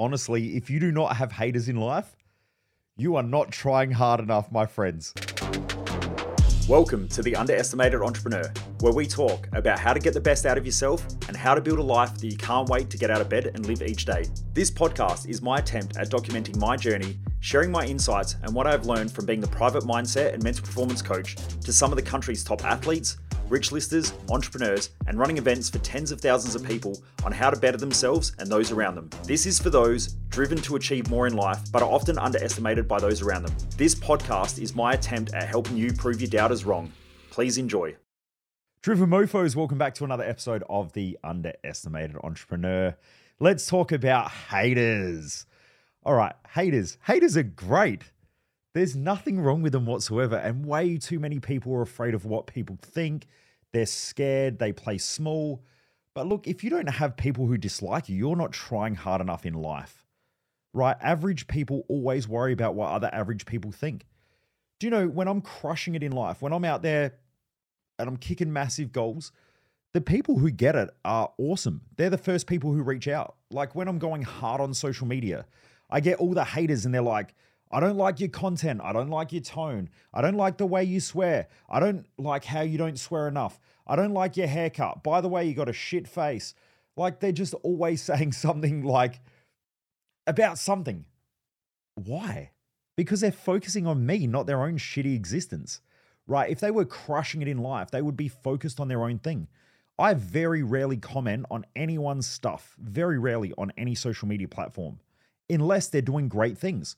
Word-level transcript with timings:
honestly, 0.00 0.56
if 0.56 0.70
you 0.70 0.80
do 0.80 0.90
not 0.90 1.14
have 1.16 1.30
haters 1.30 1.68
in 1.68 1.76
life, 1.76 2.16
you 2.96 3.16
are 3.16 3.22
not 3.22 3.50
trying 3.50 3.90
hard 3.90 4.18
enough, 4.18 4.50
my 4.50 4.64
friends. 4.64 5.12
Welcome 6.66 7.06
to 7.08 7.22
The 7.22 7.36
Underestimated 7.36 8.00
Entrepreneur, 8.00 8.50
where 8.80 8.94
we 8.94 9.06
talk 9.06 9.46
about 9.52 9.78
how 9.78 9.92
to 9.92 10.00
get 10.00 10.14
the 10.14 10.20
best 10.20 10.46
out 10.46 10.56
of 10.56 10.64
yourself 10.64 11.06
and 11.28 11.36
how 11.36 11.54
to 11.54 11.60
build 11.60 11.80
a 11.80 11.82
life 11.82 12.14
that 12.14 12.26
you 12.26 12.38
can't 12.38 12.66
wait 12.70 12.88
to 12.88 12.96
get 12.96 13.10
out 13.10 13.20
of 13.20 13.28
bed 13.28 13.50
and 13.54 13.66
live 13.66 13.82
each 13.82 14.06
day. 14.06 14.24
This 14.54 14.70
podcast 14.70 15.28
is 15.28 15.42
my 15.42 15.58
attempt 15.58 15.98
at 15.98 16.08
documenting 16.08 16.56
my 16.56 16.78
journey, 16.78 17.18
sharing 17.40 17.70
my 17.70 17.84
insights 17.84 18.36
and 18.42 18.54
what 18.54 18.66
I've 18.66 18.86
learned 18.86 19.10
from 19.10 19.26
being 19.26 19.40
the 19.40 19.48
private 19.48 19.82
mindset 19.82 20.34
and 20.34 20.42
mental 20.42 20.64
performance 20.64 21.02
coach 21.02 21.36
to 21.64 21.72
some 21.72 21.90
of 21.90 21.96
the 21.96 22.02
country's 22.02 22.44
top 22.44 22.64
athletes 22.64 23.16
rich 23.50 23.72
listers, 23.72 24.12
entrepreneurs, 24.30 24.90
and 25.08 25.18
running 25.18 25.36
events 25.36 25.68
for 25.68 25.78
tens 25.80 26.12
of 26.12 26.20
thousands 26.20 26.54
of 26.54 26.64
people 26.64 26.96
on 27.24 27.32
how 27.32 27.50
to 27.50 27.58
better 27.58 27.76
themselves 27.76 28.32
and 28.38 28.48
those 28.48 28.70
around 28.70 28.94
them. 28.94 29.10
This 29.24 29.44
is 29.44 29.58
for 29.58 29.70
those 29.70 30.12
driven 30.28 30.58
to 30.58 30.76
achieve 30.76 31.10
more 31.10 31.26
in 31.26 31.34
life, 31.34 31.60
but 31.72 31.82
are 31.82 31.90
often 31.90 32.16
underestimated 32.16 32.86
by 32.86 33.00
those 33.00 33.22
around 33.22 33.42
them. 33.42 33.56
This 33.76 33.94
podcast 33.94 34.62
is 34.62 34.74
my 34.74 34.92
attempt 34.92 35.34
at 35.34 35.48
helping 35.48 35.76
you 35.76 35.92
prove 35.92 36.20
your 36.20 36.30
doubters 36.30 36.64
wrong. 36.64 36.92
Please 37.30 37.58
enjoy. 37.58 37.96
Driven 38.82 39.10
Mofos, 39.10 39.56
welcome 39.56 39.78
back 39.78 39.94
to 39.96 40.04
another 40.04 40.24
episode 40.24 40.62
of 40.70 40.92
The 40.92 41.18
Underestimated 41.22 42.16
Entrepreneur. 42.22 42.96
Let's 43.40 43.66
talk 43.66 43.92
about 43.92 44.30
haters. 44.30 45.44
All 46.02 46.14
right, 46.14 46.34
haters. 46.54 46.96
Haters 47.04 47.36
are 47.36 47.42
great. 47.42 48.04
There's 48.72 48.96
nothing 48.96 49.40
wrong 49.40 49.62
with 49.62 49.72
them 49.72 49.86
whatsoever. 49.86 50.36
And 50.36 50.64
way 50.64 50.96
too 50.96 51.18
many 51.18 51.40
people 51.40 51.74
are 51.74 51.82
afraid 51.82 52.14
of 52.14 52.24
what 52.24 52.46
people 52.46 52.78
think. 52.80 53.26
They're 53.72 53.86
scared. 53.86 54.58
They 54.58 54.72
play 54.72 54.98
small. 54.98 55.62
But 56.14 56.26
look, 56.26 56.46
if 56.46 56.64
you 56.64 56.70
don't 56.70 56.88
have 56.88 57.16
people 57.16 57.46
who 57.46 57.58
dislike 57.58 58.08
you, 58.08 58.16
you're 58.16 58.36
not 58.36 58.52
trying 58.52 58.94
hard 58.94 59.20
enough 59.20 59.44
in 59.44 59.54
life, 59.54 60.04
right? 60.72 60.96
Average 61.00 61.46
people 61.46 61.84
always 61.88 62.26
worry 62.26 62.52
about 62.52 62.74
what 62.74 62.90
other 62.90 63.10
average 63.12 63.46
people 63.46 63.70
think. 63.70 64.06
Do 64.78 64.86
you 64.86 64.90
know 64.90 65.06
when 65.06 65.28
I'm 65.28 65.40
crushing 65.40 65.94
it 65.94 66.02
in 66.02 66.12
life, 66.12 66.40
when 66.40 66.52
I'm 66.52 66.64
out 66.64 66.82
there 66.82 67.14
and 67.98 68.08
I'm 68.08 68.16
kicking 68.16 68.52
massive 68.52 68.92
goals, 68.92 69.30
the 69.92 70.00
people 70.00 70.38
who 70.38 70.50
get 70.50 70.74
it 70.76 70.90
are 71.04 71.32
awesome. 71.36 71.82
They're 71.96 72.10
the 72.10 72.18
first 72.18 72.46
people 72.46 72.72
who 72.72 72.82
reach 72.82 73.06
out. 73.06 73.36
Like 73.50 73.74
when 73.74 73.88
I'm 73.88 73.98
going 73.98 74.22
hard 74.22 74.60
on 74.60 74.72
social 74.72 75.06
media, 75.06 75.46
I 75.90 76.00
get 76.00 76.18
all 76.18 76.32
the 76.32 76.44
haters 76.44 76.84
and 76.84 76.94
they're 76.94 77.02
like, 77.02 77.34
I 77.72 77.78
don't 77.78 77.96
like 77.96 78.18
your 78.18 78.28
content. 78.28 78.80
I 78.82 78.92
don't 78.92 79.10
like 79.10 79.32
your 79.32 79.42
tone. 79.42 79.90
I 80.12 80.22
don't 80.22 80.34
like 80.34 80.58
the 80.58 80.66
way 80.66 80.82
you 80.82 80.98
swear. 81.00 81.48
I 81.68 81.78
don't 81.78 82.04
like 82.18 82.44
how 82.44 82.62
you 82.62 82.78
don't 82.78 82.98
swear 82.98 83.28
enough. 83.28 83.60
I 83.86 83.96
don't 83.96 84.12
like 84.12 84.36
your 84.36 84.48
haircut. 84.48 85.02
By 85.04 85.20
the 85.20 85.28
way, 85.28 85.46
you 85.46 85.54
got 85.54 85.68
a 85.68 85.72
shit 85.72 86.08
face. 86.08 86.54
Like 86.96 87.20
they're 87.20 87.32
just 87.32 87.54
always 87.62 88.02
saying 88.10 88.32
something 88.32 88.82
like 88.82 89.20
about 90.26 90.58
something. 90.58 91.04
Why? 91.94 92.50
Because 92.96 93.20
they're 93.20 93.32
focusing 93.32 93.86
on 93.86 94.04
me, 94.04 94.26
not 94.26 94.46
their 94.46 94.62
own 94.62 94.76
shitty 94.76 95.14
existence. 95.14 95.80
Right? 96.26 96.50
If 96.50 96.60
they 96.60 96.70
were 96.70 96.84
crushing 96.84 97.42
it 97.42 97.48
in 97.48 97.58
life, 97.58 97.90
they 97.90 98.02
would 98.02 98.16
be 98.16 98.28
focused 98.28 98.78
on 98.78 98.88
their 98.88 99.02
own 99.02 99.18
thing. 99.18 99.48
I 99.98 100.14
very 100.14 100.62
rarely 100.62 100.96
comment 100.96 101.44
on 101.50 101.66
anyone's 101.76 102.26
stuff, 102.26 102.74
very 102.78 103.18
rarely 103.18 103.52
on 103.58 103.70
any 103.76 103.94
social 103.94 104.28
media 104.28 104.48
platform, 104.48 104.98
unless 105.50 105.88
they're 105.88 106.00
doing 106.00 106.28
great 106.28 106.56
things 106.56 106.96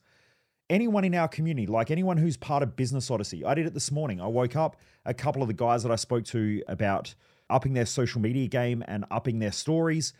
anyone 0.69 1.03
in 1.03 1.13
our 1.13 1.27
community, 1.27 1.67
like 1.67 1.91
anyone 1.91 2.17
who's 2.17 2.37
part 2.37 2.63
of 2.63 2.75
Business 2.75 3.11
Odyssey. 3.11 3.45
I 3.45 3.53
did 3.53 3.65
it 3.65 3.73
this 3.73 3.91
morning. 3.91 4.21
I 4.21 4.27
woke 4.27 4.55
up, 4.55 4.77
a 5.05 5.13
couple 5.13 5.41
of 5.41 5.47
the 5.47 5.53
guys 5.53 5.83
that 5.83 5.91
I 5.91 5.95
spoke 5.95 6.25
to 6.25 6.63
about 6.67 7.13
upping 7.49 7.73
their 7.73 7.85
social 7.85 8.21
media 8.21 8.47
game 8.47 8.83
and 8.87 9.05
upping 9.11 9.39
their 9.39 9.51
stories. 9.51 10.13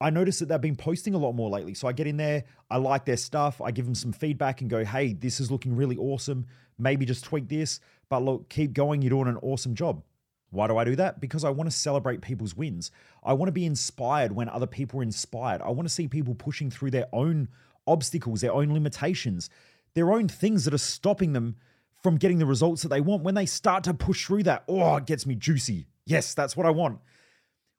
I 0.00 0.10
noticed 0.10 0.40
that 0.40 0.46
they've 0.46 0.60
been 0.60 0.76
posting 0.76 1.14
a 1.14 1.18
lot 1.18 1.32
more 1.32 1.48
lately. 1.48 1.72
So 1.74 1.88
I 1.88 1.92
get 1.92 2.06
in 2.06 2.18
there, 2.18 2.44
I 2.70 2.76
like 2.76 3.06
their 3.06 3.16
stuff, 3.16 3.60
I 3.60 3.70
give 3.70 3.86
them 3.86 3.94
some 3.94 4.12
feedback 4.12 4.60
and 4.60 4.68
go, 4.68 4.84
hey, 4.84 5.14
this 5.14 5.40
is 5.40 5.50
looking 5.50 5.74
really 5.74 5.96
awesome. 5.96 6.46
Maybe 6.78 7.06
just 7.06 7.24
tweak 7.24 7.48
this, 7.48 7.80
but 8.10 8.22
look, 8.22 8.48
keep 8.50 8.74
going. 8.74 9.00
You're 9.00 9.10
doing 9.10 9.28
an 9.28 9.38
awesome 9.42 9.74
job. 9.74 10.02
Why 10.50 10.66
do 10.68 10.76
I 10.76 10.84
do 10.84 10.94
that? 10.96 11.20
Because 11.20 11.44
I 11.44 11.50
want 11.50 11.70
to 11.70 11.76
celebrate 11.76 12.20
people's 12.20 12.54
wins. 12.54 12.90
I 13.24 13.32
want 13.32 13.48
to 13.48 13.52
be 13.52 13.64
inspired 13.64 14.32
when 14.32 14.48
other 14.48 14.66
people 14.66 15.00
are 15.00 15.02
inspired. 15.02 15.62
I 15.62 15.70
want 15.70 15.88
to 15.88 15.94
see 15.94 16.06
people 16.06 16.34
pushing 16.34 16.70
through 16.70 16.92
their 16.92 17.06
own 17.12 17.48
obstacles, 17.86 18.40
their 18.40 18.52
own 18.52 18.72
limitations, 18.72 19.50
their 19.94 20.12
own 20.12 20.28
things 20.28 20.64
that 20.64 20.74
are 20.74 20.78
stopping 20.78 21.32
them 21.32 21.56
from 22.02 22.16
getting 22.16 22.38
the 22.38 22.46
results 22.46 22.82
that 22.82 22.88
they 22.88 23.00
want. 23.00 23.22
When 23.22 23.34
they 23.34 23.46
start 23.46 23.84
to 23.84 23.94
push 23.94 24.26
through 24.26 24.44
that, 24.44 24.64
oh, 24.68 24.96
it 24.96 25.06
gets 25.06 25.26
me 25.26 25.34
juicy. 25.34 25.86
Yes, 26.04 26.34
that's 26.34 26.56
what 26.56 26.66
I 26.66 26.70
want. 26.70 27.00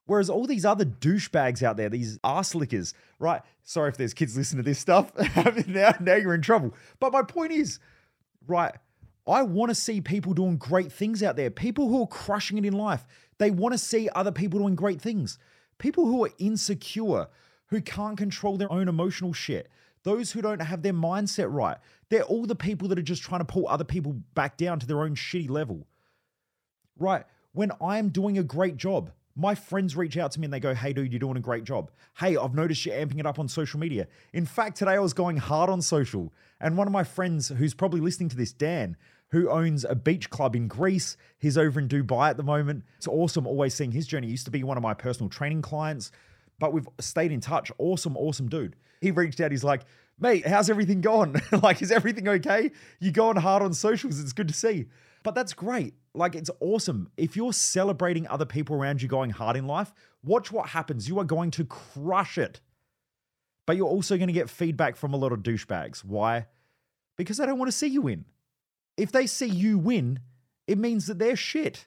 Whereas 0.06 0.30
all 0.30 0.46
these 0.46 0.64
other 0.64 0.86
douchebags 0.86 1.62
out 1.62 1.76
there, 1.76 1.90
these 1.90 2.18
arse 2.24 2.54
lickers, 2.54 2.94
right? 3.18 3.42
Sorry 3.62 3.90
if 3.90 3.98
there's 3.98 4.14
kids 4.14 4.36
listening 4.36 4.64
to 4.64 4.68
this 4.68 4.78
stuff. 4.78 5.12
now, 5.66 5.92
now 6.00 6.14
you're 6.14 6.34
in 6.34 6.42
trouble. 6.42 6.74
But 6.98 7.12
my 7.12 7.22
point 7.22 7.52
is, 7.52 7.78
right, 8.46 8.74
I 9.26 9.42
want 9.42 9.68
to 9.68 9.74
see 9.74 10.00
people 10.00 10.32
doing 10.32 10.56
great 10.56 10.90
things 10.90 11.22
out 11.22 11.36
there. 11.36 11.50
People 11.50 11.88
who 11.88 12.02
are 12.02 12.06
crushing 12.06 12.56
it 12.56 12.64
in 12.64 12.72
life. 12.72 13.06
They 13.36 13.50
want 13.50 13.72
to 13.72 13.78
see 13.78 14.08
other 14.14 14.32
people 14.32 14.60
doing 14.60 14.74
great 14.74 15.00
things. 15.00 15.38
People 15.76 16.06
who 16.06 16.24
are 16.24 16.30
insecure, 16.38 17.28
who 17.66 17.80
can't 17.82 18.16
control 18.16 18.56
their 18.56 18.72
own 18.72 18.88
emotional 18.88 19.34
shit, 19.34 19.68
those 20.08 20.32
who 20.32 20.40
don't 20.40 20.62
have 20.62 20.82
their 20.82 20.94
mindset 20.94 21.52
right. 21.52 21.76
They're 22.08 22.22
all 22.22 22.46
the 22.46 22.56
people 22.56 22.88
that 22.88 22.98
are 22.98 23.02
just 23.02 23.22
trying 23.22 23.40
to 23.40 23.44
pull 23.44 23.68
other 23.68 23.84
people 23.84 24.14
back 24.34 24.56
down 24.56 24.80
to 24.80 24.86
their 24.86 25.02
own 25.02 25.14
shitty 25.14 25.50
level. 25.50 25.86
Right. 26.98 27.24
When 27.52 27.72
I 27.80 27.98
am 27.98 28.08
doing 28.08 28.38
a 28.38 28.42
great 28.42 28.78
job, 28.78 29.10
my 29.36 29.54
friends 29.54 29.96
reach 29.96 30.16
out 30.16 30.32
to 30.32 30.40
me 30.40 30.46
and 30.46 30.52
they 30.52 30.60
go, 30.60 30.74
Hey, 30.74 30.94
dude, 30.94 31.12
you're 31.12 31.20
doing 31.20 31.36
a 31.36 31.40
great 31.40 31.64
job. 31.64 31.90
Hey, 32.18 32.38
I've 32.38 32.54
noticed 32.54 32.86
you're 32.86 32.96
amping 32.96 33.20
it 33.20 33.26
up 33.26 33.38
on 33.38 33.48
social 33.48 33.78
media. 33.78 34.08
In 34.32 34.46
fact, 34.46 34.78
today 34.78 34.92
I 34.92 34.98
was 34.98 35.12
going 35.12 35.36
hard 35.36 35.68
on 35.68 35.82
social. 35.82 36.32
And 36.58 36.78
one 36.78 36.86
of 36.86 36.92
my 36.92 37.04
friends 37.04 37.48
who's 37.48 37.74
probably 37.74 38.00
listening 38.00 38.30
to 38.30 38.36
this, 38.36 38.52
Dan, 38.52 38.96
who 39.30 39.50
owns 39.50 39.84
a 39.84 39.94
beach 39.94 40.30
club 40.30 40.56
in 40.56 40.68
Greece, 40.68 41.18
he's 41.38 41.58
over 41.58 41.78
in 41.78 41.86
Dubai 41.86 42.30
at 42.30 42.38
the 42.38 42.42
moment. 42.42 42.84
It's 42.96 43.06
awesome 43.06 43.46
always 43.46 43.74
seeing 43.74 43.92
his 43.92 44.06
journey. 44.06 44.28
He 44.28 44.32
used 44.32 44.46
to 44.46 44.50
be 44.50 44.64
one 44.64 44.78
of 44.78 44.82
my 44.82 44.94
personal 44.94 45.28
training 45.28 45.60
clients, 45.60 46.10
but 46.58 46.72
we've 46.72 46.88
stayed 47.00 47.32
in 47.32 47.40
touch. 47.40 47.70
Awesome, 47.78 48.16
awesome 48.16 48.48
dude. 48.48 48.76
He 49.00 49.10
reached 49.10 49.40
out, 49.40 49.50
he's 49.50 49.64
like, 49.64 49.82
mate, 50.18 50.46
how's 50.46 50.70
everything 50.70 51.00
going? 51.00 51.36
like, 51.62 51.82
is 51.82 51.92
everything 51.92 52.28
okay? 52.28 52.70
You're 53.00 53.12
going 53.12 53.36
hard 53.36 53.62
on 53.62 53.72
socials. 53.72 54.20
It's 54.20 54.32
good 54.32 54.48
to 54.48 54.54
see. 54.54 54.86
But 55.22 55.34
that's 55.34 55.52
great. 55.52 55.94
Like, 56.14 56.34
it's 56.34 56.50
awesome. 56.60 57.10
If 57.16 57.36
you're 57.36 57.52
celebrating 57.52 58.26
other 58.26 58.46
people 58.46 58.76
around 58.76 59.02
you 59.02 59.08
going 59.08 59.30
hard 59.30 59.56
in 59.56 59.66
life, 59.66 59.92
watch 60.24 60.50
what 60.50 60.70
happens. 60.70 61.08
You 61.08 61.18
are 61.18 61.24
going 61.24 61.50
to 61.52 61.64
crush 61.64 62.38
it. 62.38 62.60
But 63.66 63.76
you're 63.76 63.86
also 63.86 64.16
going 64.16 64.28
to 64.28 64.32
get 64.32 64.48
feedback 64.48 64.96
from 64.96 65.12
a 65.12 65.16
lot 65.16 65.32
of 65.32 65.40
douchebags. 65.40 66.04
Why? 66.04 66.46
Because 67.16 67.36
they 67.36 67.46
don't 67.46 67.58
want 67.58 67.70
to 67.70 67.76
see 67.76 67.88
you 67.88 68.02
win. 68.02 68.24
If 68.96 69.12
they 69.12 69.26
see 69.26 69.46
you 69.46 69.78
win, 69.78 70.20
it 70.66 70.78
means 70.78 71.06
that 71.06 71.18
they're 71.18 71.36
shit. 71.36 71.86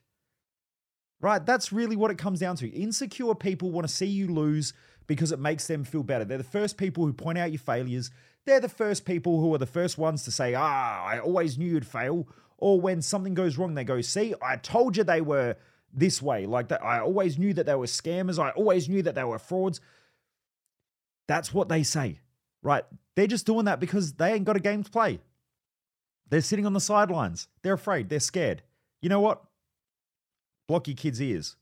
Right? 1.21 1.45
That's 1.45 1.71
really 1.71 1.95
what 1.95 2.11
it 2.11 2.17
comes 2.17 2.39
down 2.39 2.55
to. 2.57 2.67
Insecure 2.69 3.35
people 3.35 3.71
want 3.71 3.87
to 3.87 3.93
see 3.93 4.07
you 4.07 4.27
lose 4.27 4.73
because 5.07 5.31
it 5.31 5.39
makes 5.39 5.67
them 5.67 5.83
feel 5.83 6.03
better. 6.03 6.25
They're 6.25 6.39
the 6.39 6.43
first 6.43 6.77
people 6.77 7.05
who 7.05 7.13
point 7.13 7.37
out 7.37 7.51
your 7.51 7.59
failures. 7.59 8.09
They're 8.45 8.59
the 8.59 8.69
first 8.69 9.05
people 9.05 9.39
who 9.39 9.53
are 9.53 9.59
the 9.59 9.67
first 9.67 9.97
ones 9.97 10.23
to 10.23 10.31
say, 10.31 10.55
ah, 10.55 11.05
I 11.05 11.19
always 11.19 11.57
knew 11.57 11.71
you'd 11.71 11.85
fail. 11.85 12.27
Or 12.57 12.81
when 12.81 13.01
something 13.01 13.35
goes 13.35 13.57
wrong, 13.57 13.75
they 13.75 13.83
go, 13.83 14.01
see, 14.01 14.33
I 14.41 14.55
told 14.55 14.97
you 14.97 15.03
they 15.03 15.21
were 15.21 15.57
this 15.93 16.21
way. 16.21 16.45
Like 16.45 16.69
that, 16.69 16.83
I 16.83 16.99
always 16.99 17.37
knew 17.37 17.53
that 17.53 17.65
they 17.65 17.75
were 17.75 17.85
scammers. 17.85 18.39
I 18.39 18.49
always 18.51 18.89
knew 18.89 19.03
that 19.03 19.15
they 19.15 19.23
were 19.23 19.39
frauds. 19.39 19.79
That's 21.27 21.53
what 21.53 21.69
they 21.69 21.83
say, 21.83 22.19
right? 22.63 22.83
They're 23.15 23.27
just 23.27 23.45
doing 23.45 23.65
that 23.65 23.79
because 23.79 24.13
they 24.13 24.33
ain't 24.33 24.45
got 24.45 24.55
a 24.55 24.61
game 24.61 24.83
to 24.83 24.91
play. 24.91 25.19
They're 26.29 26.41
sitting 26.41 26.65
on 26.65 26.73
the 26.73 26.79
sidelines. 26.79 27.47
They're 27.61 27.73
afraid. 27.73 28.09
They're 28.09 28.19
scared. 28.19 28.63
You 29.01 29.09
know 29.09 29.19
what? 29.19 29.43
Block 30.71 30.87
your 30.87 30.95
kids' 30.95 31.21
ears. 31.21 31.57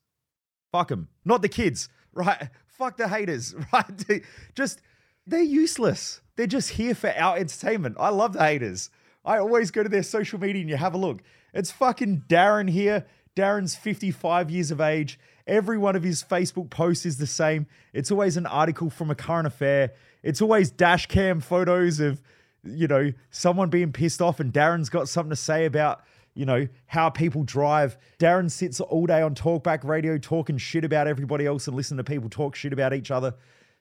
Fuck 0.72 0.90
them. 0.90 1.08
Not 1.26 1.42
the 1.42 1.50
kids, 1.50 1.90
right? 2.14 2.48
fuck 2.68 2.96
the 2.96 3.08
haters, 3.08 3.56
right? 3.74 4.22
just 4.54 4.84
they're 5.26 5.42
useless. 5.42 6.22
They're 6.36 6.46
just 6.46 6.70
here 6.70 6.94
for 6.94 7.10
our 7.18 7.36
entertainment. 7.36 7.98
I 8.00 8.10
love 8.10 8.34
the 8.34 8.44
haters. 8.44 8.92
I 9.26 9.40
always 9.40 9.72
go 9.72 9.82
to 9.82 9.90
their 9.90 10.04
social 10.04 10.40
media 10.40 10.62
and 10.62 10.70
you 10.70 10.78
have 10.78 10.94
a 10.94 11.00
look. 11.00 11.24
It's 11.56 11.72
fucking 11.72 12.26
Darren 12.30 12.70
here. 12.70 13.08
Darren's 13.36 13.76
55 13.76 14.52
years 14.52 14.70
of 14.70 14.80
age. 14.80 15.20
Every 15.48 15.80
one 15.80 15.96
of 15.96 16.04
his 16.04 16.24
Facebook 16.24 16.70
posts 16.70 17.08
is 17.08 17.18
the 17.18 17.26
same. 17.26 17.66
It's 17.94 18.12
always 18.12 18.38
an 18.38 18.46
article 18.46 18.92
from 18.92 19.10
a 19.10 19.16
current 19.16 19.48
affair. 19.48 19.94
It's 20.22 20.40
always 20.40 20.70
dash 20.70 21.08
cam 21.08 21.42
photos 21.42 22.00
of, 22.00 22.22
you 22.64 22.88
know, 22.88 23.12
someone 23.32 23.72
being 23.72 23.92
pissed 23.92 24.22
off 24.22 24.40
and 24.40 24.54
Darren's 24.54 24.90
got 24.90 25.10
something 25.10 25.32
to 25.32 25.36
say 25.36 25.66
about 25.66 26.04
you 26.34 26.46
know, 26.46 26.68
how 26.88 27.10
people 27.10 27.44
drive. 27.44 27.98
Darren 28.20 28.50
sits 28.50 28.80
all 28.80 29.06
day 29.06 29.22
on 29.22 29.36
talkback 29.36 29.84
radio 29.84 30.18
talking 30.18 30.58
shit 30.58 30.86
about 30.86 31.08
everybody 31.08 31.46
else 31.46 31.68
and 31.68 31.76
listen 31.76 31.98
to 31.98 32.04
people 32.04 32.30
talk 32.30 32.56
shit 32.56 32.74
about 32.74 32.94
each 32.94 33.12
other. 33.12 33.36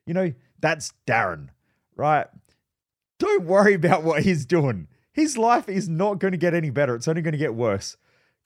You 0.07 0.15
know, 0.15 0.33
that's 0.61 0.93
Darren, 1.07 1.49
right? 1.97 2.27
Don't 3.19 3.45
worry 3.45 3.75
about 3.75 4.03
what 4.03 4.23
he's 4.23 4.47
doing. 4.47 4.89
His 5.13 5.37
life 5.37 5.69
is 5.69 5.89
not 5.89 6.21
going 6.21 6.33
to 6.33 6.39
get 6.39 6.55
any 6.55 6.71
better. 6.71 6.95
It's 6.95 7.09
only 7.09 7.23
going 7.23 7.33
to 7.33 7.39
get 7.39 7.55
worse. 7.55 7.97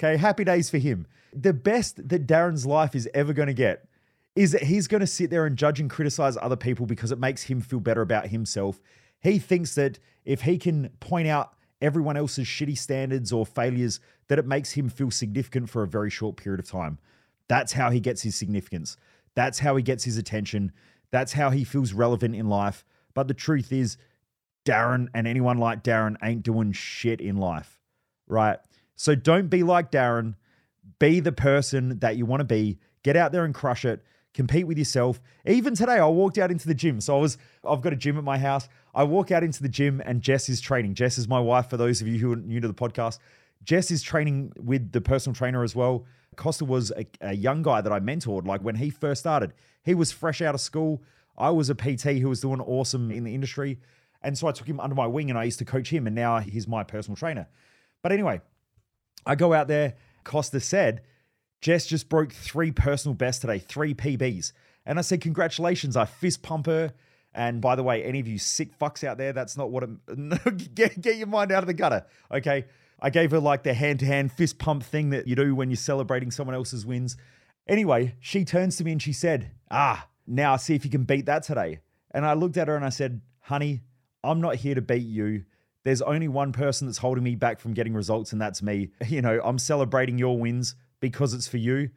Okay, 0.03 0.17
happy 0.17 0.45
days 0.45 0.71
for 0.71 0.79
him. 0.79 1.07
The 1.33 1.53
best 1.53 2.09
that 2.09 2.27
Darren's 2.27 2.67
life 2.67 2.95
is 2.95 3.09
ever 3.15 3.33
going 3.33 3.49
to 3.49 3.55
get 3.55 3.87
is 4.35 4.53
that 4.53 4.63
he's 4.63 4.89
going 4.89 5.03
to 5.03 5.07
sit 5.07 5.31
there 5.31 5.45
and 5.45 5.57
judge 5.57 5.81
and 5.81 5.91
criticize 5.91 6.37
other 6.41 6.57
people 6.57 6.87
because 6.87 7.13
it 7.13 7.19
makes 7.19 7.45
him 7.45 7.61
feel 7.61 7.81
better 7.81 8.01
about 8.01 8.29
himself. 8.29 8.81
He 9.21 9.39
thinks 9.39 9.75
that 9.75 9.99
if 10.25 10.43
he 10.43 10.59
can 10.59 10.91
point 11.01 11.29
out 11.29 11.55
everyone 11.82 12.17
else's 12.17 12.46
shitty 12.46 12.79
standards 12.79 13.32
or 13.32 13.44
failures, 13.44 14.00
that 14.29 14.38
it 14.38 14.46
makes 14.46 14.73
him 14.73 14.88
feel 14.88 15.11
significant 15.11 15.69
for 15.69 15.82
a 15.82 15.88
very 15.88 16.08
short 16.08 16.37
period 16.37 16.61
of 16.61 16.70
time. 16.70 16.99
That's 17.49 17.73
how 17.73 17.90
he 17.90 18.00
gets 18.00 18.23
his 18.23 18.34
significance. 18.34 18.96
That's 19.34 19.58
how 19.58 19.76
he 19.76 19.82
gets 19.82 20.05
his 20.05 20.17
attention. 20.17 20.73
That's 21.11 21.34
how 21.34 21.50
he 21.50 21.64
feels 21.64 21.93
relevant 21.93 22.34
in 22.34 22.49
life. 22.49 22.84
But 23.14 23.29
the 23.29 23.34
truth 23.34 23.73
is, 23.73 23.99
Darren 24.64 25.08
and 25.12 25.26
anyone 25.26 25.58
like 25.58 25.82
Darren 25.82 26.17
ain't 26.23 26.43
doing 26.43 26.73
shit 26.73 27.20
in 27.20 27.37
life, 27.37 27.81
right? 28.26 28.58
So 28.94 29.14
don't 29.14 29.49
be 29.49 29.62
like 29.62 29.90
Darren. 29.90 30.37
Be 30.99 31.20
the 31.20 31.32
person 31.32 31.99
that 31.99 32.17
you 32.17 32.25
want 32.25 32.40
to 32.40 32.44
be. 32.44 32.79
Get 33.02 33.17
out 33.17 33.32
there 33.32 33.44
and 33.44 33.55
crush 33.55 33.84
it. 33.84 34.02
Compete 34.34 34.67
with 34.67 34.79
yourself. 34.79 35.20
Even 35.46 35.75
today, 35.75 35.99
I 35.99 36.06
walked 36.06 36.38
out 36.38 36.50
into 36.50 36.67
the 36.67 36.75
gym. 36.75 37.00
So 37.00 37.17
I 37.17 37.20
was, 37.20 37.37
I've 37.69 37.82
got 37.82 37.93
a 37.93 37.96
gym 37.96 38.17
at 38.17 38.25
my 38.25 38.38
house. 38.38 38.69
I 38.94 39.05
walk 39.05 39.31
out 39.31 39.43
into 39.43 39.62
the 39.62 39.69
gym 39.69 40.02
and 40.05 40.23
Jess 40.23 40.49
is 40.49 40.61
training. 40.61 40.94
Jess 40.94 41.19
is 41.19 41.29
my 41.29 41.40
wife, 41.40 41.69
for 41.69 41.76
those 41.76 42.00
of 42.00 42.08
you 42.08 42.19
who 42.19 42.32
are 42.32 42.37
new 42.37 42.61
to 42.61 42.69
the 42.69 42.75
podcast. 42.75 43.19
Jess 43.64 43.90
is 43.90 44.02
training 44.02 44.52
with 44.56 44.93
the 44.93 45.00
personal 45.00 45.34
trainer 45.34 45.62
as 45.62 45.76
well. 45.76 46.06
Costa 46.37 46.64
was 46.64 46.93
a, 46.96 47.06
a 47.20 47.34
young 47.34 47.62
guy 47.62 47.81
that 47.81 47.93
I 47.93 48.00
mentored. 48.00 48.46
Like 48.46 48.62
when 48.62 48.76
he 48.76 48.90
first 48.90 49.20
started, 49.20 49.52
he 49.84 49.94
was 49.94 50.12
fresh 50.12 50.40
out 50.40 50.55
of 50.55 50.61
school. 50.61 51.02
I 51.37 51.50
was 51.50 51.70
a 51.70 51.75
PT 51.75 52.19
who 52.20 52.29
was 52.29 52.40
doing 52.40 52.61
awesome 52.61 53.11
in 53.11 53.25
the 53.25 53.34
industry. 53.34 53.79
And 54.23 54.37
so 54.38 54.46
I 54.46 54.52
took 54.52 54.69
him 54.69 54.81
under 54.81 54.94
my 54.94 55.06
wing 55.06 55.31
and 55.31 55.38
I 55.38 55.44
used 55.44 55.58
to 55.58 55.64
coach 55.64 55.90
him. 55.90 56.06
And 56.06 56.17
now 56.17 56.38
he's 56.38 56.67
my 56.67 56.84
personal 56.84 57.17
trainer. 57.17 57.49
But 58.02 58.12
anyway, 58.12 58.40
I 59.26 59.34
go 59.34 59.52
out 59.52 59.69
there. 59.69 59.94
Costa 60.25 60.61
said, 60.61 61.02
Jess 61.62 61.87
just 61.87 62.09
broke 62.09 62.32
three 62.32 62.73
personal 62.73 63.14
bests 63.14 63.41
today, 63.41 63.61
three 63.61 63.94
PBs. 63.94 64.53
And 64.85 64.99
I 64.99 65.03
said, 65.03 65.20
Congratulations. 65.20 65.97
I 65.97 66.05
fist 66.05 66.43
pump 66.43 66.67
her. 66.67 66.93
And 67.35 67.62
by 67.62 67.76
the 67.76 67.82
way, 67.82 68.03
any 68.05 68.20
of 68.20 68.29
you 68.29 68.38
sick 68.38 68.79
fucks 68.79 69.03
out 69.05 69.17
there, 69.17 69.32
that's 69.32 69.56
not 69.56 69.70
what 69.70 69.85
it, 69.85 70.75
get, 70.75 71.00
get 71.00 71.17
your 71.17 71.29
mind 71.29 71.50
out 71.50 71.62
of 71.62 71.67
the 71.69 71.73
gutter. 71.73 72.05
Okay. 72.31 72.67
I 73.00 73.11
gave 73.11 73.31
her 73.31 73.41
like 73.41 73.62
the 73.62 73.73
hand 73.73 74.00
to 74.00 74.06
hand 74.06 74.31
fist 74.32 74.59
pump 74.59 74.82
thing 74.82 75.11
that 75.11 75.26
you 75.26 75.35
do 75.35 75.55
when 75.55 75.70
you're 75.70 75.76
celebrating 75.76 76.31
someone 76.31 76.55
else's 76.55 76.85
wins. 76.85 77.17
Anyway, 77.67 78.17
she 78.20 78.44
turns 78.44 78.76
to 78.76 78.85
me 78.85 78.93
and 78.93 79.03
she 79.03 79.12
said, 79.12 79.50
Ah, 79.70 80.08
now 80.26 80.56
see 80.56 80.75
if 80.75 80.85
you 80.85 80.91
can 80.91 81.05
beat 81.05 81.26
that 81.26 81.43
today. 81.44 81.79
And 82.11 82.26
I 82.26 82.35
looked 82.35 82.56
at 82.58 82.69
her 82.69 82.76
and 82.76 82.85
I 82.85 82.91
said, 82.91 83.23
Honey, 83.41 83.81
I'm 84.23 84.41
not 84.41 84.56
here 84.56 84.75
to 84.75 84.82
beat 84.82 85.06
you. 85.06 85.44
There's 85.85 86.03
only 86.03 86.29
one 86.29 86.53
person 86.53 86.87
that's 86.87 86.99
holding 86.99 87.25
me 87.25 87.35
back 87.35 87.58
from 87.58 87.75
getting 87.75 87.94
results, 87.94 88.32
and 88.32 88.41
that's 88.41 88.62
me. 88.62 88.91
You 89.08 89.23
know, 89.23 89.41
I'm 89.43 89.58
celebrating 89.58 90.19
your 90.19 90.38
wins 90.38 90.76
because 91.03 91.35
it's 91.35 91.49
for 91.49 91.59
you, 91.59 91.91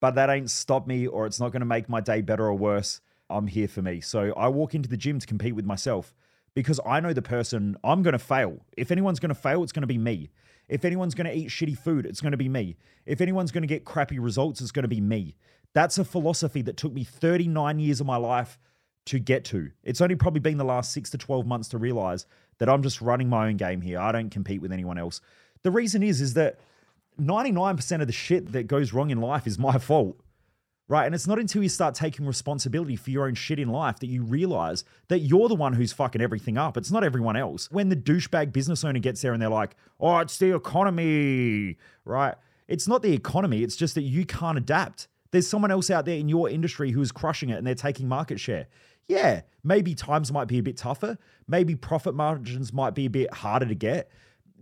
but 0.00 0.16
that 0.16 0.30
ain't 0.30 0.50
stopped 0.50 0.88
me 0.88 1.06
or 1.06 1.26
it's 1.26 1.38
not 1.38 1.52
going 1.52 1.60
to 1.60 1.66
make 1.66 1.88
my 1.88 2.00
day 2.00 2.22
better 2.22 2.46
or 2.46 2.54
worse. 2.54 3.00
I'm 3.30 3.46
here 3.46 3.68
for 3.68 3.82
me. 3.82 4.00
So 4.00 4.32
I 4.36 4.48
walk 4.48 4.74
into 4.74 4.88
the 4.88 4.96
gym 4.96 5.20
to 5.20 5.26
compete 5.26 5.54
with 5.54 5.66
myself 5.66 6.14
because 6.54 6.80
I 6.84 6.98
know 7.00 7.12
the 7.12 7.22
person 7.22 7.76
I'm 7.84 8.02
going 8.02 8.12
to 8.12 8.18
fail. 8.18 8.64
If 8.76 8.90
anyone's 8.90 9.20
going 9.20 9.28
to 9.28 9.34
fail, 9.34 9.62
it's 9.62 9.72
going 9.72 9.82
to 9.82 9.86
be 9.86 9.98
me. 9.98 10.30
If 10.68 10.84
anyone's 10.84 11.14
going 11.14 11.26
to 11.26 11.36
eat 11.36 11.50
shitty 11.50 11.78
food, 11.78 12.06
it's 12.06 12.20
going 12.20 12.32
to 12.32 12.38
be 12.38 12.48
me. 12.48 12.76
If 13.04 13.20
anyone's 13.20 13.52
going 13.52 13.62
to 13.62 13.68
get 13.68 13.84
crappy 13.84 14.18
results, 14.18 14.60
it's 14.60 14.72
going 14.72 14.84
to 14.84 14.88
be 14.88 15.00
me. 15.00 15.36
That's 15.74 15.98
a 15.98 16.04
philosophy 16.04 16.62
that 16.62 16.78
took 16.78 16.92
me 16.94 17.04
39 17.04 17.78
years 17.78 18.00
of 18.00 18.06
my 18.06 18.16
life 18.16 18.58
to 19.06 19.18
get 19.18 19.44
to. 19.46 19.70
It's 19.84 20.00
only 20.00 20.16
probably 20.16 20.40
been 20.40 20.56
the 20.56 20.64
last 20.64 20.92
six 20.92 21.10
to 21.10 21.18
12 21.18 21.46
months 21.46 21.68
to 21.68 21.78
realize 21.78 22.26
that 22.58 22.70
I'm 22.70 22.82
just 22.82 23.02
running 23.02 23.28
my 23.28 23.48
own 23.48 23.58
game 23.58 23.82
here. 23.82 24.00
I 24.00 24.12
don't 24.12 24.30
compete 24.30 24.62
with 24.62 24.72
anyone 24.72 24.98
else. 24.98 25.20
The 25.62 25.70
reason 25.70 26.02
is, 26.02 26.20
is 26.20 26.34
that 26.34 26.58
99% 27.20 28.00
of 28.00 28.06
the 28.06 28.12
shit 28.12 28.52
that 28.52 28.66
goes 28.66 28.92
wrong 28.92 29.10
in 29.10 29.20
life 29.20 29.46
is 29.46 29.58
my 29.58 29.78
fault. 29.78 30.20
Right. 30.88 31.04
And 31.04 31.16
it's 31.16 31.26
not 31.26 31.40
until 31.40 31.64
you 31.64 31.68
start 31.68 31.96
taking 31.96 32.26
responsibility 32.26 32.94
for 32.94 33.10
your 33.10 33.26
own 33.26 33.34
shit 33.34 33.58
in 33.58 33.68
life 33.70 33.98
that 33.98 34.06
you 34.06 34.22
realize 34.22 34.84
that 35.08 35.18
you're 35.18 35.48
the 35.48 35.56
one 35.56 35.72
who's 35.72 35.92
fucking 35.92 36.20
everything 36.20 36.56
up. 36.56 36.76
It's 36.76 36.92
not 36.92 37.02
everyone 37.02 37.34
else. 37.34 37.68
When 37.72 37.88
the 37.88 37.96
douchebag 37.96 38.52
business 38.52 38.84
owner 38.84 39.00
gets 39.00 39.20
there 39.20 39.32
and 39.32 39.42
they're 39.42 39.48
like, 39.48 39.74
oh, 39.98 40.18
it's 40.18 40.38
the 40.38 40.54
economy, 40.54 41.76
right? 42.04 42.36
It's 42.68 42.86
not 42.86 43.02
the 43.02 43.12
economy. 43.12 43.64
It's 43.64 43.74
just 43.74 43.96
that 43.96 44.02
you 44.02 44.24
can't 44.24 44.58
adapt. 44.58 45.08
There's 45.32 45.48
someone 45.48 45.72
else 45.72 45.90
out 45.90 46.04
there 46.04 46.18
in 46.18 46.28
your 46.28 46.48
industry 46.48 46.92
who 46.92 47.02
is 47.02 47.10
crushing 47.10 47.50
it 47.50 47.58
and 47.58 47.66
they're 47.66 47.74
taking 47.74 48.06
market 48.06 48.38
share 48.38 48.68
yeah, 49.08 49.42
maybe 49.62 49.94
times 49.94 50.32
might 50.32 50.48
be 50.48 50.58
a 50.58 50.62
bit 50.62 50.76
tougher. 50.76 51.18
Maybe 51.46 51.74
profit 51.74 52.14
margins 52.14 52.72
might 52.72 52.94
be 52.94 53.06
a 53.06 53.10
bit 53.10 53.32
harder 53.32 53.66
to 53.66 53.74
get. 53.74 54.10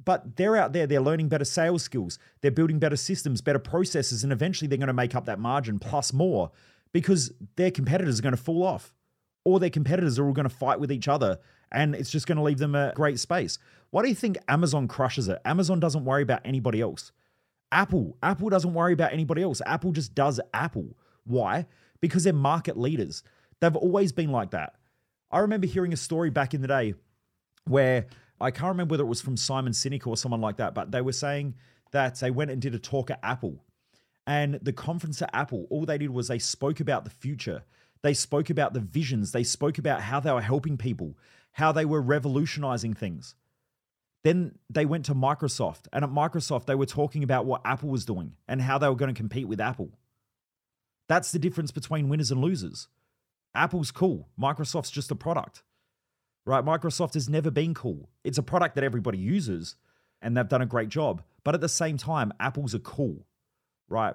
But 0.05 0.37
they're 0.37 0.57
out 0.57 0.73
there, 0.73 0.87
they're 0.87 1.01
learning 1.01 1.29
better 1.29 1.45
sales 1.45 1.83
skills, 1.83 2.19
they're 2.41 2.51
building 2.51 2.79
better 2.79 2.97
systems, 2.97 3.41
better 3.41 3.59
processes, 3.59 4.23
and 4.23 4.33
eventually 4.33 4.69
they're 4.69 4.79
going 4.79 4.89
to 4.89 4.93
make 4.93 5.15
up 5.15 5.25
that 5.27 5.39
margin 5.39 5.79
plus 5.79 6.13
more 6.13 6.51
because 6.93 7.33
their 7.57 7.71
competitors 7.71 8.19
are 8.19 8.23
going 8.23 8.37
to 8.37 8.43
fall 8.43 8.63
off 8.63 8.93
or 9.45 9.59
their 9.61 9.71
competitors 9.71 10.19
are 10.19 10.27
all 10.27 10.33
going 10.33 10.49
to 10.49 10.55
fight 10.55 10.81
with 10.81 10.93
each 10.93 11.09
other 11.09 11.39
and 11.73 11.95
it's 11.95 12.11
just 12.11 12.27
going 12.27 12.37
to 12.37 12.43
leave 12.43 12.59
them 12.59 12.75
a 12.75 12.93
great 12.95 13.19
space. 13.19 13.59
Why 13.91 14.03
do 14.03 14.09
you 14.09 14.15
think 14.15 14.39
Amazon 14.49 14.89
crushes 14.89 15.29
it? 15.29 15.41
Amazon 15.45 15.81
doesn't 15.81 16.05
worry 16.05 16.23
about 16.23 16.41
anybody 16.45 16.81
else. 16.81 17.13
Apple, 17.73 18.17
Apple 18.23 18.49
doesn't 18.49 18.75
worry 18.75 18.93
about 18.93 19.13
anybody 19.13 19.43
else. 19.43 19.61
Apple 19.67 19.93
just 19.93 20.15
does 20.15 20.41
Apple. 20.53 20.97
Why? 21.25 21.67
Because 22.01 22.25
they're 22.25 22.33
market 22.33 22.79
leaders. 22.79 23.23
They've 23.61 23.75
always 23.75 24.13
been 24.13 24.31
like 24.31 24.53
that. 24.53 24.75
I 25.31 25.41
remember 25.41 25.67
hearing 25.67 25.93
a 25.93 25.97
story 25.97 26.31
back 26.31 26.55
in 26.55 26.61
the 26.61 26.69
day 26.69 26.95
where 27.67 28.07
I 28.41 28.51
can't 28.51 28.69
remember 28.69 28.93
whether 28.93 29.05
it 29.05 29.09
was 29.09 29.21
from 29.21 29.37
Simon 29.37 29.73
Sinek 29.73 30.07
or 30.07 30.17
someone 30.17 30.41
like 30.41 30.57
that, 30.57 30.75
but 30.75 30.91
they 30.91 31.01
were 31.01 31.13
saying 31.13 31.55
that 31.93 32.19
they 32.21 32.31
went 32.31 32.51
and 32.51 32.61
did 32.61 32.75
a 32.75 32.79
talk 32.79 33.11
at 33.11 33.21
Apple. 33.23 33.65
And 34.27 34.55
the 34.63 34.73
conference 34.73 35.21
at 35.23 35.31
Apple, 35.33 35.67
all 35.71 35.85
they 35.85 35.99
did 35.99 36.11
was 36.11 36.29
they 36.29 36.39
spoke 36.39 36.81
about 36.81 37.05
the 37.05 37.11
future. 37.11 37.65
They 38.03 38.15
spoke 38.15 38.51
about 38.51 38.75
the 38.75 38.81
visions. 38.81 39.33
They 39.33 39.45
spoke 39.45 39.79
about 39.79 40.01
how 40.03 40.21
they 40.21 40.33
were 40.33 40.41
helping 40.41 40.77
people, 40.77 41.17
how 41.53 41.73
they 41.73 41.85
were 41.85 42.01
revolutionizing 42.01 42.95
things. 42.95 43.35
Then 44.25 44.59
they 44.71 44.87
went 44.87 45.05
to 45.07 45.15
Microsoft. 45.15 45.87
And 45.93 46.05
at 46.05 46.11
Microsoft, 46.11 46.67
they 46.67 46.75
were 46.75 46.87
talking 46.87 47.23
about 47.23 47.47
what 47.47 47.61
Apple 47.65 47.91
was 47.91 48.07
doing 48.07 48.37
and 48.49 48.61
how 48.61 48.79
they 48.79 48.89
were 48.89 48.97
going 48.97 49.15
to 49.15 49.19
compete 49.19 49.47
with 49.47 49.61
Apple. 49.61 49.91
That's 51.07 51.33
the 51.33 51.39
difference 51.39 51.71
between 51.71 52.09
winners 52.09 52.31
and 52.31 52.41
losers. 52.41 52.89
Apple's 53.55 53.91
cool. 53.91 54.29
Microsoft's 54.41 54.91
just 54.91 55.11
a 55.11 55.15
product, 55.15 55.63
right? 56.47 56.65
Microsoft 56.65 57.15
has 57.15 57.29
never 57.29 57.51
been 57.51 57.75
cool. 57.75 58.09
It's 58.23 58.39
a 58.39 58.43
product 58.43 58.75
that 58.75 58.85
everybody 58.85 59.19
uses 59.19 59.77
and 60.21 60.37
they've 60.37 60.49
done 60.49 60.63
a 60.63 60.67
great 60.67 60.89
job. 60.89 61.23
But 61.45 61.55
at 61.55 61.61
the 61.61 61.69
same 61.69 61.97
time, 61.97 62.33
Apple's 62.41 62.75
are 62.75 62.81
cool, 62.81 63.27
right? 63.89 64.15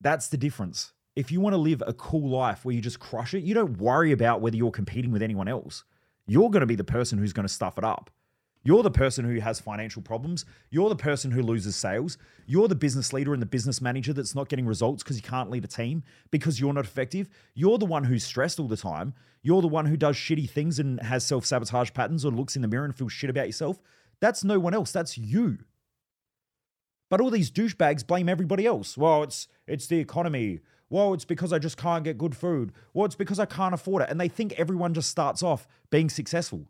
That's 0.00 0.28
the 0.28 0.36
difference. 0.36 0.92
If 1.16 1.32
you 1.32 1.40
want 1.40 1.54
to 1.54 1.58
live 1.58 1.82
a 1.86 1.92
cool 1.92 2.28
life 2.28 2.64
where 2.64 2.74
you 2.74 2.80
just 2.80 3.00
crush 3.00 3.34
it, 3.34 3.42
you 3.42 3.54
don't 3.54 3.78
worry 3.78 4.12
about 4.12 4.40
whether 4.40 4.56
you're 4.56 4.70
competing 4.70 5.12
with 5.12 5.22
anyone 5.22 5.48
else. 5.48 5.84
You're 6.26 6.50
going 6.50 6.60
to 6.60 6.66
be 6.66 6.76
the 6.76 6.84
person 6.84 7.18
who's 7.18 7.32
going 7.32 7.46
to 7.46 7.52
stuff 7.52 7.76
it 7.76 7.84
up. 7.84 8.10
You're 8.62 8.82
the 8.82 8.90
person 8.90 9.24
who 9.24 9.40
has 9.40 9.58
financial 9.58 10.02
problems. 10.02 10.44
You're 10.70 10.90
the 10.90 10.96
person 10.96 11.30
who 11.30 11.42
loses 11.42 11.76
sales. 11.76 12.18
You're 12.46 12.68
the 12.68 12.74
business 12.74 13.12
leader 13.12 13.32
and 13.32 13.40
the 13.40 13.46
business 13.46 13.80
manager 13.80 14.12
that's 14.12 14.34
not 14.34 14.50
getting 14.50 14.66
results 14.66 15.02
because 15.02 15.16
you 15.16 15.22
can't 15.22 15.50
lead 15.50 15.64
a 15.64 15.68
team 15.68 16.02
because 16.30 16.60
you're 16.60 16.72
not 16.72 16.84
effective. 16.84 17.30
You're 17.54 17.78
the 17.78 17.86
one 17.86 18.04
who's 18.04 18.24
stressed 18.24 18.60
all 18.60 18.68
the 18.68 18.76
time. 18.76 19.14
You're 19.42 19.62
the 19.62 19.68
one 19.68 19.86
who 19.86 19.96
does 19.96 20.16
shitty 20.16 20.50
things 20.50 20.78
and 20.78 21.00
has 21.00 21.24
self 21.24 21.46
sabotage 21.46 21.94
patterns 21.94 22.24
or 22.24 22.32
looks 22.32 22.54
in 22.54 22.62
the 22.62 22.68
mirror 22.68 22.84
and 22.84 22.94
feels 22.94 23.12
shit 23.12 23.30
about 23.30 23.46
yourself. 23.46 23.80
That's 24.20 24.44
no 24.44 24.58
one 24.60 24.74
else. 24.74 24.92
That's 24.92 25.16
you. 25.16 25.58
But 27.08 27.20
all 27.20 27.30
these 27.30 27.50
douchebags 27.50 28.06
blame 28.06 28.28
everybody 28.28 28.66
else. 28.66 28.98
Well, 28.98 29.22
it's 29.22 29.48
it's 29.66 29.86
the 29.86 29.98
economy. 29.98 30.60
Well, 30.90 31.14
it's 31.14 31.24
because 31.24 31.52
I 31.52 31.58
just 31.58 31.76
can't 31.76 32.04
get 32.04 32.18
good 32.18 32.36
food. 32.36 32.72
Well, 32.92 33.06
it's 33.06 33.14
because 33.14 33.38
I 33.38 33.46
can't 33.46 33.74
afford 33.74 34.02
it. 34.02 34.10
And 34.10 34.20
they 34.20 34.28
think 34.28 34.52
everyone 34.58 34.92
just 34.92 35.08
starts 35.08 35.42
off 35.42 35.66
being 35.88 36.10
successful. 36.10 36.66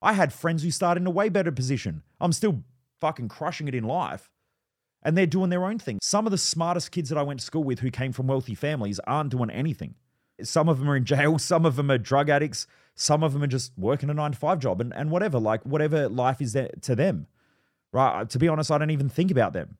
I 0.00 0.12
had 0.12 0.32
friends 0.32 0.62
who 0.62 0.70
started 0.70 1.02
in 1.02 1.06
a 1.06 1.10
way 1.10 1.28
better 1.28 1.52
position. 1.52 2.02
I'm 2.20 2.32
still 2.32 2.62
fucking 3.00 3.28
crushing 3.28 3.68
it 3.68 3.74
in 3.74 3.84
life. 3.84 4.30
And 5.02 5.16
they're 5.16 5.26
doing 5.26 5.50
their 5.50 5.64
own 5.64 5.78
thing. 5.78 5.98
Some 6.02 6.26
of 6.26 6.32
the 6.32 6.38
smartest 6.38 6.90
kids 6.90 7.08
that 7.08 7.18
I 7.18 7.22
went 7.22 7.40
to 7.40 7.46
school 7.46 7.64
with 7.64 7.80
who 7.80 7.90
came 7.90 8.12
from 8.12 8.26
wealthy 8.26 8.54
families 8.54 8.98
aren't 9.06 9.30
doing 9.30 9.50
anything. 9.50 9.94
Some 10.42 10.68
of 10.68 10.78
them 10.78 10.90
are 10.90 10.96
in 10.96 11.04
jail, 11.04 11.38
some 11.38 11.64
of 11.64 11.76
them 11.76 11.90
are 11.90 11.98
drug 11.98 12.28
addicts, 12.28 12.66
some 12.94 13.22
of 13.22 13.32
them 13.32 13.42
are 13.42 13.48
just 13.48 13.72
working 13.76 14.10
a 14.10 14.14
nine 14.14 14.32
to 14.32 14.38
five 14.38 14.58
job 14.58 14.80
and, 14.80 14.92
and 14.94 15.10
whatever, 15.10 15.38
like 15.38 15.64
whatever 15.64 16.08
life 16.08 16.40
is 16.40 16.52
there 16.52 16.70
to 16.82 16.96
them. 16.96 17.26
Right. 17.92 18.28
To 18.28 18.38
be 18.38 18.48
honest, 18.48 18.70
I 18.70 18.78
don't 18.78 18.90
even 18.90 19.08
think 19.08 19.30
about 19.30 19.52
them. 19.52 19.78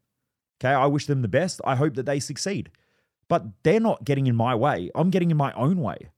Okay. 0.61 0.73
I 0.73 0.87
wish 0.87 1.07
them 1.07 1.23
the 1.23 1.29
best. 1.29 1.61
I 1.65 1.77
hope 1.77 1.95
that 1.95 2.07
they 2.07 2.21
succeed. 2.21 2.71
But 3.29 3.45
they're 3.63 3.81
not 3.81 4.05
getting 4.05 4.27
in 4.27 4.35
my 4.35 4.55
way. 4.55 4.91
I'm 4.95 5.11
getting 5.11 5.31
in 5.31 5.37
my 5.37 5.53
own 5.53 5.81
way 5.81 6.11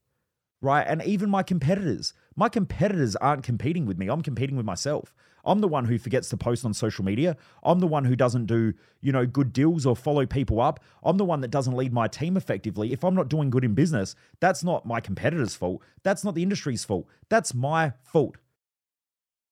right? 0.61 0.85
And 0.87 1.03
even 1.03 1.29
my 1.29 1.43
competitors, 1.43 2.13
my 2.35 2.49
competitors 2.49 3.15
aren't 3.17 3.43
competing 3.43 3.85
with 3.85 3.97
me. 3.97 4.07
I'm 4.07 4.21
competing 4.21 4.55
with 4.55 4.65
myself. 4.65 5.13
I'm 5.43 5.59
the 5.59 5.67
one 5.67 5.85
who 5.85 5.97
forgets 5.97 6.29
to 6.29 6.37
post 6.37 6.63
on 6.65 6.73
social 6.73 7.03
media. 7.03 7.35
I'm 7.63 7.79
the 7.79 7.87
one 7.87 8.05
who 8.05 8.15
doesn't 8.15 8.45
do, 8.45 8.73
you 9.01 9.11
know, 9.11 9.25
good 9.25 9.53
deals 9.53 9.85
or 9.85 9.95
follow 9.95 10.25
people 10.25 10.61
up. 10.61 10.79
I'm 11.03 11.17
the 11.17 11.25
one 11.25 11.41
that 11.41 11.51
doesn't 11.51 11.75
lead 11.75 11.91
my 11.91 12.07
team 12.07 12.37
effectively. 12.37 12.93
If 12.93 13.03
I'm 13.03 13.15
not 13.15 13.27
doing 13.27 13.49
good 13.49 13.63
in 13.63 13.73
business, 13.73 14.15
that's 14.39 14.63
not 14.63 14.85
my 14.85 14.99
competitor's 14.99 15.55
fault. 15.55 15.81
That's 16.03 16.23
not 16.23 16.35
the 16.35 16.43
industry's 16.43 16.83
fault. 16.83 17.07
That's 17.29 17.53
my 17.53 17.93
fault. 18.03 18.37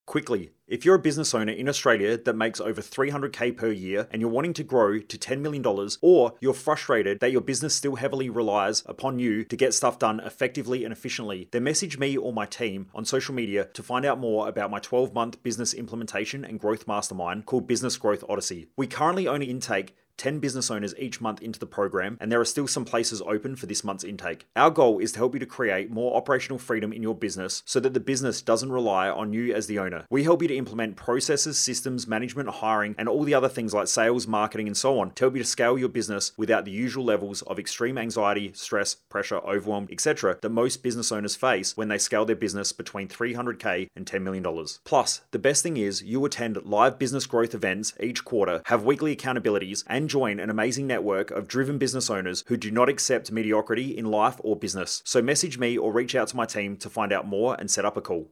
Quickly. 0.10 0.50
If 0.68 0.86
you're 0.86 0.96
a 0.96 1.00
business 1.00 1.36
owner 1.36 1.54
in 1.54 1.70
Australia 1.70 2.18
that 2.18 2.36
makes 2.36 2.60
over 2.60 2.82
300k 2.82 3.56
per 3.56 3.72
year 3.72 4.08
and 4.10 4.20
you're 4.20 4.32
wanting 4.32 4.54
to 4.54 4.64
grow 4.64 4.98
to 4.98 5.18
$10 5.18 5.40
million, 5.40 5.64
or 6.02 6.34
you're 6.42 6.54
frustrated 6.56 7.20
that 7.20 7.32
your 7.32 7.42
business 7.42 7.76
still 7.76 7.96
heavily 7.96 8.28
relies 8.28 8.82
upon 8.88 9.20
you 9.20 9.44
to 9.46 9.56
get 9.56 9.72
stuff 9.72 10.00
done 10.00 10.20
effectively 10.20 10.84
and 10.84 10.92
efficiently, 10.92 11.48
then 11.52 11.64
message 11.64 12.00
me 12.00 12.18
or 12.18 12.34
my 12.34 12.48
team 12.48 12.88
on 12.96 13.06
social 13.06 13.36
media 13.36 13.66
to 13.66 13.84
find 13.84 14.04
out 14.04 14.20
more 14.20 14.48
about 14.48 14.72
my 14.72 14.80
12 14.80 15.14
month 15.14 15.44
business 15.44 15.76
implementation 15.76 16.44
and 16.44 16.60
growth 16.60 16.88
mastermind 16.88 17.46
called 17.46 17.68
Business 17.68 17.96
Growth 17.96 18.24
Odyssey. 18.28 18.68
We 18.76 18.88
currently 18.88 19.28
only 19.28 19.52
intake 19.52 19.96
10 20.20 20.40
business 20.40 20.70
owners 20.70 20.94
each 21.00 21.22
month 21.22 21.42
into 21.42 21.60
the 21.60 21.66
program, 21.66 22.18
and 22.20 22.32
there 22.32 22.42
are 22.42 22.46
still 22.46 22.68
some 22.68 22.86
places 22.86 23.22
open 23.22 23.56
for 23.56 23.66
this 23.66 23.84
month's 23.84 24.04
intake. 24.04 24.46
Our 24.56 24.70
goal 24.70 25.00
is 25.00 25.14
to 25.14 25.20
help 25.20 25.34
you 25.34 25.40
to 25.40 25.46
create 25.46 25.90
more 25.90 26.16
operational 26.16 26.60
freedom 26.60 26.92
in 26.92 27.02
your 27.02 27.16
business 27.16 27.64
so 27.66 27.80
that 27.80 27.94
the 27.94 28.00
business 28.00 28.42
doesn't 28.42 28.72
rely 28.72 29.10
on 29.10 29.34
you 29.34 29.54
as 29.54 29.68
the 29.68 29.80
owner. 29.80 30.06
We 30.10 30.24
help 30.24 30.42
you 30.42 30.50
to 30.50 30.56
implement 30.58 30.98
processes, 30.98 31.58
systems, 31.58 32.08
management, 32.08 32.50
hiring, 32.50 32.96
and 32.98 33.08
all 33.08 33.24
the 33.24 33.34
other 33.34 33.50
things 33.50 33.74
like 33.74 33.88
sales, 33.88 34.28
marketing, 34.28 34.68
and 34.68 34.76
so 34.76 35.00
on 35.00 35.12
to 35.12 35.24
help 35.24 35.36
you 35.36 35.42
to 35.42 35.48
scale 35.48 35.78
your 35.78 35.90
business 35.90 36.34
without 36.38 36.66
the 36.66 36.72
usual 36.72 37.06
levels 37.06 37.42
of 37.44 37.58
extreme 37.58 37.98
anxiety, 37.98 38.52
stress, 38.54 38.96
pressure, 38.96 39.38
overwhelm, 39.38 39.88
etc. 39.90 40.38
that 40.42 40.50
most 40.50 40.84
business 40.84 41.12
owners 41.12 41.36
face 41.38 41.78
when 41.78 41.88
they 41.88 41.98
scale 41.98 42.26
their 42.26 42.36
business 42.36 42.74
between 42.74 43.08
300k 43.08 43.88
and 43.96 44.06
$10 44.06 44.22
million. 44.22 44.46
Plus, 44.84 45.22
the 45.32 45.40
best 45.40 45.64
thing 45.64 45.78
is 45.78 46.04
you 46.04 46.24
attend 46.26 46.58
live 46.66 47.00
business 47.00 47.26
growth 47.26 47.56
events 47.56 47.94
each 48.02 48.26
quarter, 48.26 48.62
have 48.66 48.84
weekly 48.84 49.16
accountabilities, 49.16 49.84
and 49.88 50.09
join 50.10 50.40
an 50.40 50.50
amazing 50.50 50.88
network 50.88 51.32
of 51.32 51.48
driven 51.48 51.78
business 51.78 52.10
owners 52.10 52.44
who 52.48 52.58
do 52.58 52.72
not 52.72 52.90
accept 52.90 53.32
mediocrity 53.32 53.98
in 53.98 54.06
life 54.06 54.42
or 54.44 54.56
business. 54.56 55.02
So 55.06 55.22
message 55.22 55.58
me 55.58 55.78
or 55.78 55.94
reach 55.94 56.16
out 56.16 56.28
to 56.30 56.36
my 56.36 56.46
team 56.46 56.76
to 56.78 56.90
find 56.90 57.14
out 57.14 57.28
more 57.28 57.56
and 57.58 57.72
set 57.72 57.86
up 57.86 57.96
a 57.96 58.02
call. 58.02 58.30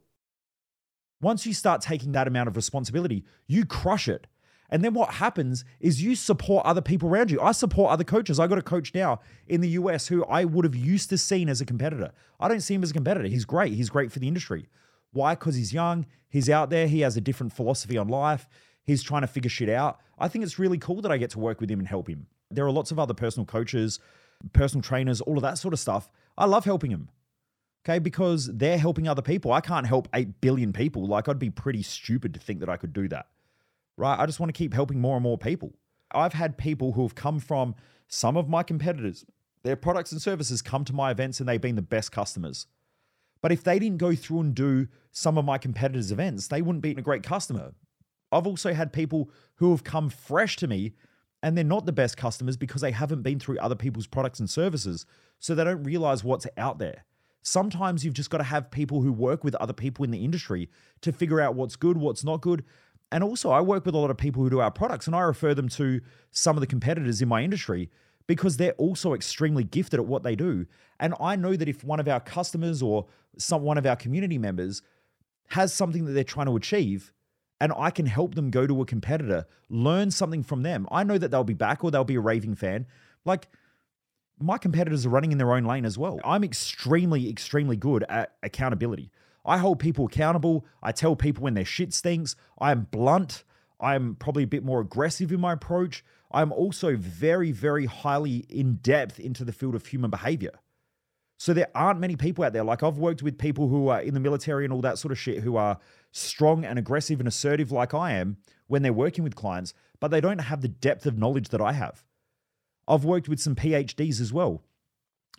Once 1.22 1.46
you 1.46 1.53
start 1.53 1.81
taking 1.81 2.12
that 2.12 2.27
amount 2.27 2.48
of 2.48 2.55
responsibility, 2.55 3.24
you 3.48 3.65
crush 3.65 4.07
it. 4.07 4.27
And 4.69 4.84
then 4.84 4.93
what 4.93 5.12
happens 5.15 5.63
is 5.79 6.01
you 6.01 6.15
support 6.15 6.65
other 6.65 6.81
people 6.81 7.10
around 7.10 7.31
you. 7.31 7.39
I 7.39 7.53
support 7.53 7.91
other 7.91 8.03
coaches. 8.03 8.39
I 8.39 8.48
got 8.48 8.57
a 8.57 8.63
coach 8.63 8.93
now 8.93 9.22
in 9.48 9.62
the 9.62 9.69
US 9.69 10.07
who 10.07 10.25
I 10.25 10.43
would 10.43 10.65
have 10.65 10.75
used 10.75 11.10
to 11.10 11.17
seen 11.17 11.48
as 11.48 11.62
a 11.62 11.65
competitor. 11.65 12.12
I 12.39 12.48
don't 12.48 12.60
see 12.60 12.74
him 12.74 12.84
as 12.84 12.91
a 12.91 12.93
competitor. 12.93 13.27
He's 13.27 13.46
great. 13.46 13.74
He's 13.74 13.89
great 13.89 14.12
for 14.12 14.19
the 14.19 14.27
industry. 14.27 14.67
Why? 15.12 15.36
Because 15.36 15.55
he's 15.55 15.74
young. 15.74 16.05
He's 16.29 16.50
out 16.50 16.69
there. 16.69 16.88
He 16.88 17.00
has 17.01 17.15
a 17.15 17.22
different 17.22 17.53
philosophy 17.53 17.98
on 17.98 18.10
life. 18.10 18.48
He's 18.88 19.03
trying 19.03 19.22
to 19.22 19.27
figure 19.27 19.50
shit 19.50 19.70
out. 19.70 20.00
I 20.17 20.27
think 20.27 20.44
it's 20.44 20.58
really 20.58 20.79
cool 20.79 21.01
that 21.01 21.12
I 21.12 21.17
get 21.17 21.29
to 21.32 21.39
work 21.39 21.62
with 21.62 21.70
him 21.70 21.79
and 21.79 21.88
help 21.88 22.08
him. 22.08 22.25
There 22.50 22.65
are 22.65 22.72
lots 22.72 22.89
of 22.89 22.98
other 22.98 23.13
personal 23.13 23.46
coaches, 23.46 24.00
personal 24.53 24.82
trainers, 24.82 25.22
all 25.22 25.38
of 25.38 25.44
that 25.44 25.58
sort 25.58 25.74
of 25.74 25.79
stuff. 25.79 26.10
I 26.38 26.46
love 26.46 26.65
helping 26.65 26.91
them. 26.91 27.10
Okay, 27.86 28.00
because 28.00 28.48
they're 28.48 28.77
helping 28.77 29.08
other 29.08 29.22
people. 29.22 29.51
I 29.51 29.62
can't 29.62 29.86
help 29.86 30.08
8 30.13 30.41
billion 30.41 30.74
people. 30.74 31.06
Like, 31.06 31.29
I'd 31.29 31.39
be 31.39 31.50
pretty 31.50 31.84
stupid 31.84 32.34
to 32.34 32.39
think 32.39 32.60
that 32.62 32.70
I 32.70 32.77
could 32.77 32.94
do 32.94 33.08
that. 33.10 33.27
Right? 33.98 34.17
I 34.20 34.25
just 34.25 34.39
want 34.39 34.50
to 34.50 34.58
keep 34.58 34.74
helping 34.74 35.00
more 35.00 35.15
and 35.15 35.24
more 35.24 35.38
people. 35.38 35.74
I've 36.12 36.34
had 36.34 36.58
people 36.58 36.94
who 36.94 37.03
have 37.03 37.15
come 37.15 37.39
from 37.39 37.75
some 38.08 38.38
of 38.38 38.48
my 38.48 38.63
competitors, 38.63 39.25
their 39.63 39.75
products 39.75 40.13
and 40.13 40.22
services 40.22 40.62
come 40.62 40.86
to 40.86 40.94
my 40.94 41.12
events 41.12 41.39
and 41.39 41.50
they've 41.50 41.60
been 41.60 41.75
the 41.75 41.82
best 41.82 42.12
customers. 42.12 42.67
But 43.41 43.51
if 43.51 43.63
they 43.63 43.79
didn't 43.79 43.98
go 43.98 44.15
through 44.15 44.39
and 44.41 44.56
do 44.56 44.88
some 45.12 45.38
of 45.38 45.46
my 45.46 45.58
competitors' 45.58 46.12
events, 46.12 46.48
they 46.48 46.62
wouldn't 46.62 46.82
be 46.82 46.91
a 46.91 47.01
great 47.01 47.24
customer. 47.24 47.74
I've 48.31 48.48
also 48.48 48.74
had 48.74 48.93
people 48.93 49.29
who 49.55 49.72
have 49.72 49.84
come 49.84 50.10
fresh 50.10 50.55
to 50.57 50.67
me 50.67 50.93
and 51.43 51.55
they're 51.55 51.63
not 51.63 51.86
the 51.86 51.91
best 51.91 52.17
customers 52.17 52.57
because 52.57 52.81
they 52.81 52.91
haven't 52.91 53.22
been 53.22 53.39
through 53.39 53.60
other 53.60 53.75
people's 53.75 54.07
products 54.07 54.39
and 54.39 54.50
services. 54.50 55.05
So 55.39 55.53
they 55.53 55.63
don't 55.63 55.84
realize 55.84 56.24
what's 56.24 56.48
out 56.57 56.79
there. 56.79 57.05
Sometimes 57.43 58.03
you've 58.03 58.13
just 58.13 58.29
got 58.29 58.39
to 58.39 58.43
have 58.43 58.72
people 58.72 59.01
who 59.01 59.13
work 59.13 59.43
with 59.43 59.55
other 59.55 59.74
people 59.74 60.03
in 60.03 60.12
the 60.12 60.25
industry 60.25 60.69
to 61.01 61.12
figure 61.12 61.39
out 61.39 61.55
what's 61.55 61.75
good, 61.75 61.98
what's 61.98 62.24
not 62.24 62.41
good. 62.41 62.65
And 63.12 63.24
also, 63.24 63.51
I 63.51 63.62
work 63.62 63.86
with 63.86 63.96
a 63.96 63.98
lot 63.98 64.12
of 64.12 64.17
people 64.17 64.43
who 64.43 64.50
do 64.50 64.60
our 64.60 64.72
products 64.72 65.07
and 65.07 65.15
I 65.15 65.22
refer 65.22 65.53
them 65.53 65.69
to 65.69 66.01
some 66.31 66.57
of 66.57 66.62
the 66.62 66.67
competitors 66.67 67.22
in 67.22 67.29
my 67.29 67.41
industry 67.41 67.89
because 68.25 68.57
they're 68.57 68.74
also 68.74 69.13
extremely 69.13 69.63
gifted 69.63 70.00
at 70.00 70.05
what 70.05 70.24
they 70.24 70.36
do. 70.36 70.65
And 71.00 71.13
I 71.19 71.38
know 71.38 71.55
that 71.55 71.69
if 71.69 71.84
one 71.84 72.01
of 72.01 72.07
our 72.10 72.19
customers 72.19 72.81
or 72.81 73.05
some 73.38 73.62
one 73.62 73.77
of 73.77 73.86
our 73.86 73.96
community 73.96 74.38
members 74.38 74.81
has 75.51 75.72
something 75.72 76.03
that 76.05 76.12
they're 76.12 76.25
trying 76.25 76.48
to 76.48 76.57
achieve, 76.57 77.13
and 77.59 77.73
I 77.75 77.89
can 77.89 78.05
help 78.05 78.35
them 78.35 78.51
go 78.51 78.67
to 78.67 78.81
a 78.81 78.85
competitor, 78.85 79.45
learn 79.69 80.11
something 80.11 80.43
from 80.43 80.63
them. 80.63 80.87
I 80.91 81.03
know 81.03 81.17
that 81.17 81.31
they'll 81.31 81.43
be 81.43 81.53
back 81.53 81.83
or 81.83 81.91
they'll 81.91 82.03
be 82.03 82.15
a 82.15 82.21
raving 82.21 82.55
fan. 82.55 82.85
Like 83.25 83.47
my 84.39 84.57
competitors 84.57 85.05
are 85.05 85.09
running 85.09 85.31
in 85.31 85.37
their 85.37 85.53
own 85.53 85.63
lane 85.63 85.85
as 85.85 85.97
well. 85.97 86.19
I'm 86.23 86.43
extremely, 86.43 87.29
extremely 87.29 87.75
good 87.75 88.03
at 88.09 88.33
accountability. 88.43 89.11
I 89.45 89.57
hold 89.57 89.79
people 89.79 90.05
accountable. 90.05 90.65
I 90.83 90.91
tell 90.91 91.15
people 91.15 91.43
when 91.43 91.53
their 91.53 91.65
shit 91.65 91.93
stinks. 91.93 92.35
I 92.59 92.71
am 92.71 92.87
blunt. 92.91 93.43
I'm 93.79 94.15
probably 94.15 94.43
a 94.43 94.47
bit 94.47 94.63
more 94.63 94.81
aggressive 94.81 95.31
in 95.31 95.39
my 95.39 95.53
approach. 95.53 96.03
I'm 96.31 96.51
also 96.51 96.95
very, 96.95 97.51
very 97.51 97.85
highly 97.85 98.45
in 98.49 98.75
depth 98.75 99.19
into 99.19 99.45
the 99.45 99.53
field 99.53 99.75
of 99.75 99.85
human 99.85 100.09
behavior. 100.09 100.51
So 101.37 101.53
there 101.53 101.69
aren't 101.75 101.99
many 101.99 102.15
people 102.15 102.43
out 102.43 102.53
there. 102.53 102.63
Like 102.63 102.83
I've 102.83 102.97
worked 102.97 103.23
with 103.23 103.37
people 103.37 103.67
who 103.67 103.87
are 103.87 104.01
in 104.01 104.13
the 104.13 104.19
military 104.19 104.65
and 104.65 104.73
all 104.73 104.81
that 104.81 104.97
sort 104.97 105.11
of 105.11 105.19
shit 105.19 105.43
who 105.43 105.55
are 105.55 105.79
strong 106.17 106.65
and 106.65 106.77
aggressive 106.79 107.19
and 107.19 107.27
assertive 107.27 107.71
like 107.71 107.93
I 107.93 108.13
am 108.13 108.38
when 108.67 108.81
they're 108.81 108.93
working 108.93 109.24
with 109.24 109.36
clients, 109.36 109.74
but 110.00 110.09
they 110.09 110.21
don't 110.21 110.39
have 110.39 110.62
the 110.62 110.67
depth 110.67 111.05
of 111.05 111.17
knowledge 111.17 111.50
that 111.50 111.62
I 111.62 111.74
have. 111.74 112.03
I've 112.88 113.05
worked 113.05 113.29
with 113.29 113.39
some 113.39 113.55
PhDs 113.55 114.21
as 114.21 114.33
well 114.33 114.63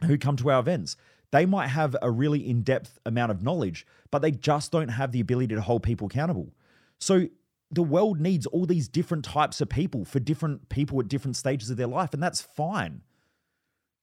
who 0.06 0.18
come 0.18 0.36
to 0.36 0.50
our 0.50 0.60
events. 0.60 0.96
They 1.30 1.44
might 1.44 1.68
have 1.68 1.96
a 2.00 2.10
really 2.10 2.48
in 2.48 2.62
depth 2.62 2.98
amount 3.04 3.30
of 3.32 3.42
knowledge, 3.42 3.86
but 4.10 4.20
they 4.20 4.30
just 4.30 4.72
don't 4.72 4.88
have 4.88 5.12
the 5.12 5.20
ability 5.20 5.54
to 5.54 5.60
hold 5.60 5.82
people 5.82 6.06
accountable. 6.06 6.54
So 6.98 7.26
the 7.70 7.82
world 7.82 8.20
needs 8.20 8.46
all 8.46 8.64
these 8.64 8.88
different 8.88 9.24
types 9.24 9.60
of 9.60 9.68
people 9.68 10.04
for 10.04 10.20
different 10.20 10.68
people 10.68 11.00
at 11.00 11.08
different 11.08 11.36
stages 11.36 11.68
of 11.68 11.76
their 11.76 11.86
life, 11.86 12.14
and 12.14 12.22
that's 12.22 12.40
fine. 12.40 13.02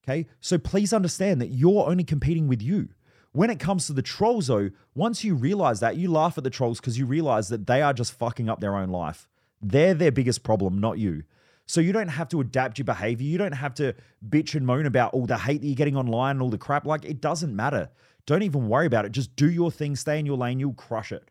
Okay. 0.04 0.28
So 0.40 0.58
please 0.60 0.94
understand 0.94 1.42
that 1.42 1.48
you're 1.48 1.90
only 1.90 2.04
competing 2.04 2.48
with 2.48 2.62
you. 2.62 2.90
When 3.36 3.50
it 3.50 3.60
comes 3.60 3.88
to 3.88 3.94
the 3.94 4.02
trolls, 4.02 4.48
though, 4.48 4.70
once 4.94 5.26
you 5.26 5.36
realize 5.36 5.82
that, 5.82 5.98
you 5.98 6.10
laugh 6.10 6.38
at 6.38 6.46
the 6.46 6.50
trolls 6.50 6.80
because 6.80 6.98
you 6.98 7.06
realize 7.06 7.50
that 7.50 7.68
they 7.68 7.82
are 7.82 7.92
just 7.92 8.14
fucking 8.14 8.50
up 8.50 8.62
their 8.62 8.78
own 8.78 8.88
life. 8.88 9.28
They're 9.62 9.94
their 9.94 10.14
biggest 10.14 10.42
problem, 10.42 10.80
not 10.80 11.00
you. 11.00 11.24
So 11.66 11.82
you 11.82 11.92
don't 11.92 12.08
have 12.08 12.30
to 12.30 12.40
adapt 12.40 12.78
your 12.78 12.86
behavior. 12.86 13.28
You 13.28 13.38
don't 13.38 13.52
have 13.52 13.74
to 13.74 13.94
bitch 14.26 14.56
and 14.56 14.66
moan 14.66 14.86
about 14.86 15.14
all 15.14 15.26
the 15.26 15.38
hate 15.38 15.60
that 15.60 15.68
you're 15.68 15.76
getting 15.76 15.98
online 15.98 16.38
and 16.38 16.42
all 16.42 16.50
the 16.50 16.58
crap. 16.58 16.86
Like, 16.86 17.04
it 17.04 17.20
doesn't 17.20 17.54
matter. 17.54 17.90
Don't 18.26 18.44
even 18.44 18.70
worry 18.70 18.86
about 18.86 19.04
it. 19.04 19.12
Just 19.12 19.36
do 19.36 19.50
your 19.52 19.70
thing, 19.70 19.98
stay 19.98 20.18
in 20.18 20.26
your 20.26 20.38
lane, 20.38 20.62
you'll 20.62 20.74
crush 20.74 21.12
it. 21.12 21.30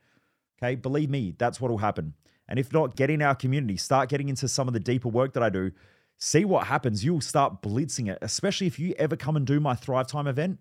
Okay. 0.62 0.75
Believe 0.75 1.08
me, 1.08 1.34
that's 1.38 1.58
what 1.58 1.70
will 1.70 1.78
happen. 1.78 2.12
And 2.49 2.58
if 2.58 2.70
not, 2.70 2.96
get 2.96 3.08
in 3.08 3.23
our 3.23 3.34
community, 3.34 3.78
start 3.78 4.11
getting 4.11 4.28
into 4.28 4.46
some 4.46 4.68
of 4.68 4.75
the 4.75 4.80
deeper 4.80 5.08
work 5.08 5.32
that 5.32 5.42
I 5.42 5.49
do 5.49 5.73
see 6.18 6.44
what 6.44 6.66
happens. 6.66 7.04
You'll 7.04 7.20
start 7.20 7.62
blitzing 7.62 8.11
it, 8.11 8.18
especially 8.23 8.66
if 8.66 8.78
you 8.78 8.94
ever 8.99 9.16
come 9.16 9.37
and 9.37 9.46
do 9.46 9.58
my 9.58 9.75
Thrive 9.75 10.06
Time 10.06 10.26
event. 10.26 10.58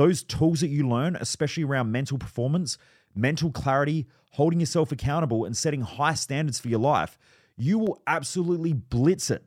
Those 0.00 0.22
tools 0.22 0.60
that 0.60 0.68
you 0.68 0.88
learn, 0.88 1.14
especially 1.16 1.62
around 1.64 1.92
mental 1.92 2.16
performance, 2.16 2.78
mental 3.14 3.50
clarity, 3.50 4.06
holding 4.30 4.58
yourself 4.58 4.92
accountable, 4.92 5.44
and 5.44 5.54
setting 5.54 5.82
high 5.82 6.14
standards 6.14 6.58
for 6.58 6.68
your 6.68 6.78
life, 6.78 7.18
you 7.58 7.78
will 7.78 8.00
absolutely 8.06 8.72
blitz 8.72 9.30
it. 9.30 9.44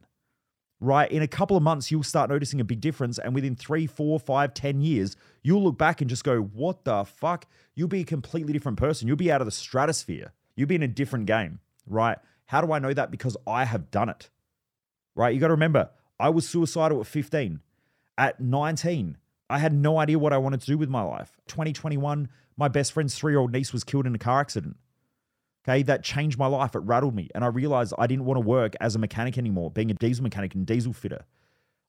Right. 0.79 1.11
In 1.11 1.23
a 1.23 1.27
couple 1.27 1.57
of 1.57 1.63
months, 1.63 1.89
you'll 1.89 2.03
start 2.03 2.29
noticing 2.29 2.61
a 2.61 2.63
big 2.63 2.81
difference. 2.81 3.17
And 3.17 3.33
within 3.33 3.55
three, 3.55 3.87
four, 3.87 4.19
five, 4.19 4.53
ten 4.53 4.79
years, 4.79 5.15
you'll 5.41 5.63
look 5.63 5.79
back 5.79 6.01
and 6.01 6.09
just 6.09 6.23
go, 6.23 6.41
what 6.41 6.85
the 6.85 7.03
fuck? 7.03 7.47
You'll 7.73 7.87
be 7.87 8.01
a 8.01 8.05
completely 8.05 8.53
different 8.53 8.77
person. 8.77 9.07
You'll 9.07 9.17
be 9.17 9.31
out 9.31 9.41
of 9.41 9.47
the 9.47 9.51
stratosphere. 9.51 10.33
You'll 10.55 10.67
be 10.67 10.75
in 10.75 10.83
a 10.83 10.87
different 10.87 11.25
game. 11.25 11.61
Right. 11.87 12.19
How 12.45 12.61
do 12.61 12.71
I 12.71 12.77
know 12.77 12.93
that? 12.93 13.09
Because 13.09 13.35
I 13.47 13.65
have 13.65 13.89
done 13.89 14.09
it 14.09 14.29
right? 15.15 15.33
You 15.33 15.39
got 15.39 15.47
to 15.47 15.53
remember, 15.53 15.89
I 16.19 16.29
was 16.29 16.47
suicidal 16.47 16.99
at 17.01 17.07
15. 17.07 17.59
At 18.17 18.39
19, 18.39 19.17
I 19.53 19.59
had 19.59 19.73
no 19.73 19.99
idea 19.99 20.17
what 20.17 20.33
I 20.33 20.37
wanted 20.39 20.61
to 20.61 20.65
do 20.65 20.79
with 20.79 20.89
my 20.89 21.03
life. 21.03 21.37
2021, 21.47 22.27
my 22.57 22.67
best 22.67 22.91
friend's 22.91 23.15
three 23.15 23.33
year 23.33 23.39
old 23.39 23.51
niece 23.51 23.71
was 23.71 23.83
killed 23.83 24.07
in 24.07 24.15
a 24.15 24.17
car 24.17 24.39
accident. 24.39 24.77
Okay, 25.63 25.83
that 25.83 26.03
changed 26.03 26.39
my 26.39 26.47
life. 26.47 26.73
It 26.73 26.79
rattled 26.79 27.13
me. 27.13 27.29
And 27.35 27.43
I 27.43 27.47
realized 27.47 27.93
I 27.99 28.07
didn't 28.07 28.25
want 28.25 28.37
to 28.37 28.41
work 28.41 28.73
as 28.81 28.95
a 28.95 28.99
mechanic 28.99 29.37
anymore, 29.37 29.69
being 29.69 29.91
a 29.91 29.93
diesel 29.93 30.23
mechanic 30.23 30.55
and 30.55 30.65
diesel 30.65 30.91
fitter. 30.91 31.25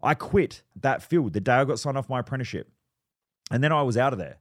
I 0.03 0.13
quit 0.13 0.63
that 0.83 1.03
field 1.03 1.33
the 1.33 1.41
day 1.41 1.55
I 1.55 1.65
got 1.65 1.79
signed 1.79 1.97
off 1.97 2.11
my 2.11 2.21
apprenticeship. 2.21 2.71
And 3.51 3.65
then 3.65 3.73
I 3.73 3.81
was 3.81 3.97
out 3.97 4.13
of 4.13 4.19
there. 4.19 4.37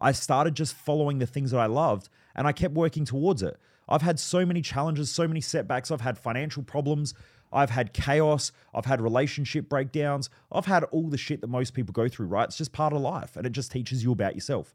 I 0.00 0.12
started 0.12 0.54
just 0.54 0.74
following 0.74 1.18
the 1.18 1.26
things 1.26 1.50
that 1.50 1.60
I 1.60 1.66
loved 1.66 2.08
and 2.34 2.46
I 2.46 2.52
kept 2.52 2.72
working 2.72 3.04
towards 3.04 3.42
it. 3.42 3.58
I've 3.86 4.02
had 4.02 4.18
so 4.18 4.46
many 4.46 4.62
challenges, 4.62 5.10
so 5.10 5.28
many 5.28 5.42
setbacks. 5.42 5.90
I've 5.90 6.00
had 6.00 6.16
financial 6.16 6.62
problems. 6.62 7.12
I've 7.52 7.70
had 7.70 7.92
chaos. 7.92 8.52
I've 8.74 8.86
had 8.86 9.00
relationship 9.00 9.68
breakdowns. 9.68 10.30
I've 10.50 10.66
had 10.66 10.84
all 10.84 11.08
the 11.08 11.18
shit 11.18 11.40
that 11.42 11.48
most 11.48 11.74
people 11.74 11.92
go 11.92 12.08
through, 12.08 12.26
right? 12.26 12.44
It's 12.48 12.58
just 12.58 12.72
part 12.72 12.92
of 12.92 13.00
life 13.00 13.36
and 13.36 13.46
it 13.46 13.52
just 13.52 13.70
teaches 13.70 14.02
you 14.02 14.12
about 14.12 14.34
yourself. 14.34 14.74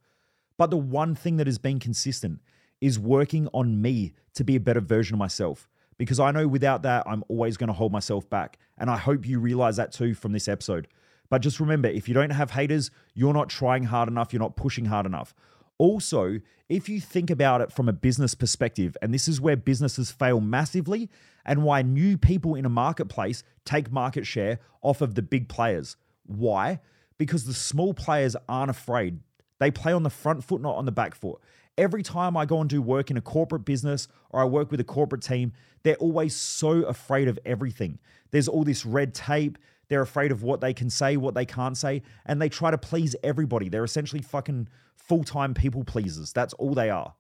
But 0.58 0.70
the 0.70 0.78
one 0.78 1.16
thing 1.16 1.38
that 1.38 1.48
has 1.48 1.58
been 1.58 1.80
consistent 1.80 2.42
is 2.82 3.00
working 3.00 3.48
on 3.54 3.82
me 3.82 4.14
to 4.36 4.44
be 4.44 4.56
a 4.56 4.60
better 4.60 4.82
version 4.82 5.16
of 5.16 5.20
myself. 5.20 5.68
Because 5.98 6.20
I 6.20 6.32
know 6.32 6.48
without 6.48 6.84
that, 6.84 7.04
I'm 7.08 7.24
always 7.28 7.58
going 7.58 7.68
to 7.68 7.74
hold 7.74 7.92
myself 7.92 8.30
back. 8.30 8.60
And 8.78 8.90
I 8.90 8.98
hope 8.98 9.26
you 9.28 9.40
realize 9.40 9.78
that 9.78 9.92
too 9.92 10.14
from 10.14 10.32
this 10.32 10.48
episode. 10.48 10.88
But 11.30 11.42
just 11.42 11.60
remember 11.60 11.90
if 11.90 12.08
you 12.08 12.14
don't 12.14 12.30
have 12.30 12.52
haters, 12.52 12.92
you're 13.14 13.34
not 13.34 13.50
trying 13.50 13.84
hard 13.84 14.08
enough, 14.08 14.32
you're 14.32 14.40
not 14.40 14.56
pushing 14.56 14.86
hard 14.86 15.06
enough. 15.06 15.34
Also, 15.78 16.40
if 16.70 16.90
you 16.90 17.00
think 17.00 17.30
about 17.30 17.62
it 17.62 17.72
from 17.72 17.88
a 17.88 17.94
business 17.94 18.34
perspective, 18.34 18.98
and 19.02 19.14
this 19.14 19.28
is 19.28 19.40
where 19.40 19.56
businesses 19.56 20.12
fail 20.12 20.42
massively 20.42 21.10
and 21.46 21.64
why 21.64 21.82
new 21.82 22.18
people 22.18 22.56
in 22.56 22.66
a 22.66 22.70
marketplace 22.70 23.44
take 23.64 23.92
market 23.92 24.26
share 24.26 24.60
off 24.82 25.02
of 25.02 25.16
the 25.16 25.22
big 25.22 25.48
players. 25.48 25.96
Why? 26.26 26.80
Because 27.18 27.46
the 27.46 27.54
small 27.54 27.94
players 27.94 28.36
aren't 28.50 28.70
afraid. 28.70 29.20
They 29.60 29.72
play 29.72 29.94
on 29.94 30.04
the 30.04 30.10
front 30.10 30.44
foot, 30.44 30.62
not 30.62 30.76
on 30.76 30.86
the 30.86 30.92
back 30.92 31.16
foot. 31.16 31.40
Every 31.78 32.04
time 32.04 32.36
I 32.36 32.46
go 32.46 32.60
and 32.60 32.70
do 32.70 32.82
work 32.82 33.12
in 33.12 33.18
a 33.18 33.22
corporate 33.22 33.64
business 33.64 34.08
or 34.32 34.42
I 34.42 34.46
work 34.46 34.72
with 34.72 34.80
a 34.80 34.84
corporate 34.84 35.22
team, 35.22 35.54
they're 35.84 35.96
always 35.96 36.36
so 36.36 36.84
afraid 36.84 37.28
of 37.28 37.40
everything. 37.46 38.00
There's 38.32 38.48
all 38.48 38.64
this 38.64 38.86
red 38.86 39.14
tape. 39.14 39.58
They're 39.90 40.02
afraid 40.02 40.32
of 40.32 40.44
what 40.44 40.62
they 40.62 40.74
can 40.74 40.90
say, 40.90 41.18
what 41.18 41.34
they 41.34 41.46
can't 41.46 41.78
say, 41.78 42.04
and 42.26 42.42
they 42.42 42.50
try 42.50 42.72
to 42.72 42.78
please 42.78 43.16
everybody. 43.24 43.70
They're 43.70 43.84
essentially 43.84 44.22
fucking 44.22 44.68
full 44.96 45.24
time 45.24 45.54
people 45.54 45.84
pleasers. 45.84 46.34
That's 46.34 46.54
all 46.56 46.74
they 46.74 46.90
are. 46.90 47.16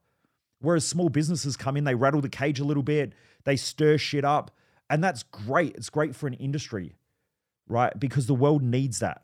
Whereas 0.59 0.87
small 0.87 1.09
businesses 1.09 1.55
come 1.55 1.77
in, 1.77 1.83
they 1.83 1.95
rattle 1.95 2.21
the 2.21 2.29
cage 2.29 2.59
a 2.59 2.65
little 2.65 2.83
bit, 2.83 3.13
they 3.45 3.55
stir 3.55 3.97
shit 3.97 4.25
up, 4.25 4.51
and 4.89 5.03
that's 5.03 5.23
great. 5.23 5.75
It's 5.75 5.89
great 5.89 6.15
for 6.15 6.27
an 6.27 6.33
industry, 6.33 6.95
right? 7.67 7.97
Because 7.97 8.25
the 8.25 8.33
world 8.35 8.63
needs 8.63 8.99
that. 8.99 9.21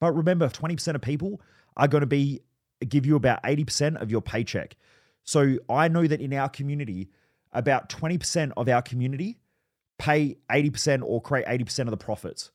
But 0.00 0.12
remember, 0.12 0.48
20% 0.48 0.94
of 0.94 1.00
people 1.00 1.40
are 1.76 1.88
going 1.88 2.00
to 2.02 2.06
be 2.06 2.40
give 2.86 3.06
you 3.06 3.16
about 3.16 3.42
80% 3.42 4.00
of 4.00 4.10
your 4.10 4.20
paycheck. 4.20 4.76
So 5.24 5.58
I 5.68 5.88
know 5.88 6.06
that 6.06 6.20
in 6.20 6.32
our 6.32 6.48
community, 6.48 7.10
about 7.52 7.88
20% 7.88 8.52
of 8.56 8.68
our 8.68 8.82
community 8.82 9.40
pay 9.98 10.36
80% 10.50 11.02
or 11.02 11.20
create 11.20 11.46
80% 11.46 11.80
of 11.80 11.90
the 11.90 11.96
profits. 11.96 12.50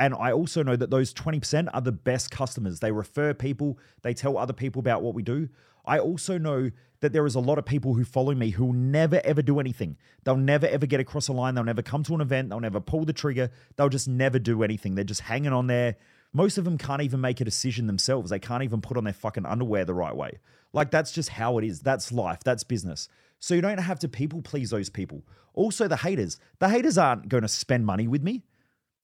And 0.00 0.14
I 0.14 0.32
also 0.32 0.62
know 0.62 0.76
that 0.76 0.88
those 0.88 1.12
20% 1.12 1.68
are 1.74 1.80
the 1.82 1.92
best 1.92 2.30
customers. 2.30 2.80
They 2.80 2.90
refer 2.90 3.34
people, 3.34 3.78
they 4.00 4.14
tell 4.14 4.38
other 4.38 4.54
people 4.54 4.80
about 4.80 5.02
what 5.02 5.14
we 5.14 5.22
do. 5.22 5.50
I 5.84 5.98
also 5.98 6.38
know 6.38 6.70
that 7.00 7.12
there 7.12 7.26
is 7.26 7.34
a 7.34 7.40
lot 7.40 7.58
of 7.58 7.66
people 7.66 7.92
who 7.92 8.04
follow 8.04 8.34
me 8.34 8.48
who 8.48 8.64
will 8.64 8.72
never 8.72 9.20
ever 9.24 9.42
do 9.42 9.60
anything. 9.60 9.98
They'll 10.24 10.38
never 10.38 10.66
ever 10.66 10.86
get 10.86 11.00
across 11.00 11.28
a 11.28 11.34
line. 11.34 11.54
They'll 11.54 11.64
never 11.64 11.82
come 11.82 12.02
to 12.04 12.14
an 12.14 12.22
event. 12.22 12.48
They'll 12.48 12.60
never 12.60 12.80
pull 12.80 13.04
the 13.04 13.12
trigger. 13.12 13.50
They'll 13.76 13.90
just 13.90 14.08
never 14.08 14.38
do 14.38 14.62
anything. 14.62 14.94
They're 14.94 15.04
just 15.04 15.20
hanging 15.20 15.52
on 15.52 15.66
there. 15.66 15.96
Most 16.32 16.56
of 16.56 16.64
them 16.64 16.78
can't 16.78 17.02
even 17.02 17.20
make 17.20 17.42
a 17.42 17.44
decision 17.44 17.86
themselves. 17.86 18.30
They 18.30 18.38
can't 18.38 18.62
even 18.62 18.80
put 18.80 18.96
on 18.96 19.04
their 19.04 19.12
fucking 19.12 19.44
underwear 19.44 19.84
the 19.84 19.94
right 19.94 20.16
way. 20.16 20.38
Like 20.72 20.90
that's 20.90 21.12
just 21.12 21.28
how 21.28 21.58
it 21.58 21.64
is. 21.64 21.80
That's 21.80 22.10
life. 22.10 22.40
That's 22.42 22.64
business. 22.64 23.08
So 23.38 23.54
you 23.54 23.60
don't 23.60 23.78
have 23.78 23.98
to 23.98 24.08
people 24.08 24.40
please 24.40 24.70
those 24.70 24.88
people. 24.88 25.24
Also, 25.52 25.88
the 25.88 25.96
haters. 25.96 26.38
The 26.58 26.70
haters 26.70 26.96
aren't 26.96 27.28
going 27.28 27.42
to 27.42 27.48
spend 27.48 27.84
money 27.84 28.08
with 28.08 28.22
me. 28.22 28.44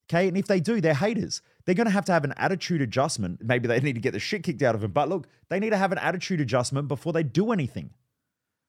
Okay. 0.09 0.29
And 0.29 0.37
if 0.37 0.47
they 0.47 0.61
do, 0.61 0.81
they're 0.81 0.95
haters. 0.95 1.43
They're 1.65 1.75
going 1.75 1.87
to 1.87 1.93
have 1.93 2.05
to 2.05 2.13
have 2.13 2.25
an 2.25 2.35
attitude 2.37 2.81
adjustment. 2.81 3.43
Maybe 3.43 3.67
they 3.67 3.81
need 3.81 3.95
to 3.95 4.01
get 4.01 4.13
the 4.13 4.21
shit 4.21 4.45
kicked 4.45 4.63
out 4.63 4.75
of 4.75 4.81
them. 4.81 4.93
But 4.93 5.09
look, 5.09 5.27
they 5.49 5.59
need 5.59 5.71
to 5.71 5.77
have 5.77 5.93
an 5.93 5.99
attitude 5.99 6.41
adjustment 6.41 6.89
before 6.89 7.13
they 7.13 7.25
do 7.25 7.51
anything. 7.51 7.91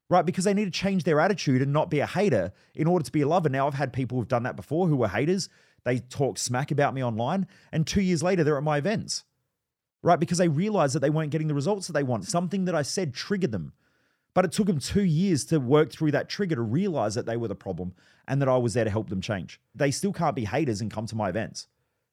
Right? 0.09 0.25
Because 0.25 0.45
they 0.45 0.53
need 0.53 0.65
to 0.65 0.71
change 0.71 1.03
their 1.03 1.19
attitude 1.19 1.61
and 1.61 1.73
not 1.73 1.89
be 1.89 1.99
a 1.99 2.07
hater 2.07 2.53
in 2.73 2.87
order 2.87 3.03
to 3.03 3.11
be 3.11 3.21
a 3.21 3.27
lover. 3.27 3.49
Now, 3.49 3.67
I've 3.67 3.73
had 3.73 3.91
people 3.93 4.17
who've 4.17 4.27
done 4.27 4.43
that 4.43 4.55
before 4.55 4.87
who 4.87 4.95
were 4.95 5.09
haters. 5.09 5.49
They 5.83 5.99
talk 5.99 6.37
smack 6.37 6.71
about 6.71 6.93
me 6.93 7.03
online. 7.03 7.45
And 7.71 7.85
two 7.85 8.01
years 8.01 8.23
later, 8.23 8.43
they're 8.43 8.57
at 8.57 8.63
my 8.63 8.77
events. 8.77 9.25
Right? 10.01 10.19
Because 10.19 10.37
they 10.37 10.47
realized 10.47 10.95
that 10.95 11.01
they 11.01 11.09
weren't 11.09 11.31
getting 11.31 11.49
the 11.49 11.53
results 11.53 11.87
that 11.87 11.93
they 11.93 12.03
want. 12.03 12.25
Something 12.25 12.65
that 12.65 12.75
I 12.75 12.83
said 12.83 13.13
triggered 13.13 13.51
them. 13.51 13.73
But 14.37 14.45
it 14.45 14.51
took 14.51 14.67
them 14.67 14.77
two 14.77 15.03
years 15.03 15.45
to 15.45 15.59
work 15.59 15.91
through 15.91 16.11
that 16.11 16.29
trigger 16.29 16.53
to 16.53 16.61
realize 16.61 17.15
that 17.15 17.25
they 17.25 17.37
were 17.37 17.47
the 17.47 17.55
problem 17.55 17.95
and 18.27 18.39
that 18.39 18.47
I 18.47 18.55
was 18.57 18.75
there 18.75 18.83
to 18.83 18.89
help 18.91 19.09
them 19.09 19.19
change. 19.19 19.59
They 19.73 19.89
still 19.89 20.13
can't 20.13 20.35
be 20.35 20.45
haters 20.45 20.79
and 20.79 20.91
come 20.91 21.07
to 21.07 21.15
my 21.15 21.29
events. 21.29 21.65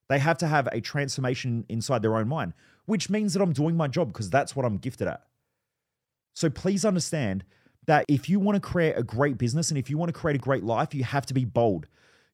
They 0.09 0.19
have 0.19 0.39
to 0.39 0.47
have 0.47 0.67
a 0.73 0.81
transformation 0.81 1.67
inside 1.69 2.01
their 2.01 2.17
own 2.17 2.27
mind, 2.27 2.55
which 2.87 3.11
means 3.11 3.35
that 3.35 3.43
I'm 3.43 3.53
doing 3.53 3.77
my 3.77 3.89
job 3.89 4.11
because 4.11 4.31
that's 4.31 4.57
what 4.57 4.65
I'm 4.65 4.79
gifted 4.79 5.07
at. 5.07 5.27
So 6.33 6.49
please 6.49 6.87
understand 6.87 7.45
that 7.85 8.07
if 8.09 8.31
you 8.31 8.41
want 8.41 8.57
to 8.57 8.61
create 8.61 8.97
a 8.97 9.03
great 9.03 9.37
business 9.37 9.69
and 9.69 9.77
if 9.77 9.91
you 9.91 9.99
want 9.99 10.09
to 10.09 10.19
create 10.19 10.37
a 10.37 10.43
great 10.43 10.65
life, 10.65 10.95
you 10.95 11.05
have 11.05 11.27
to 11.27 11.35
be 11.35 11.45
bold. 11.45 11.89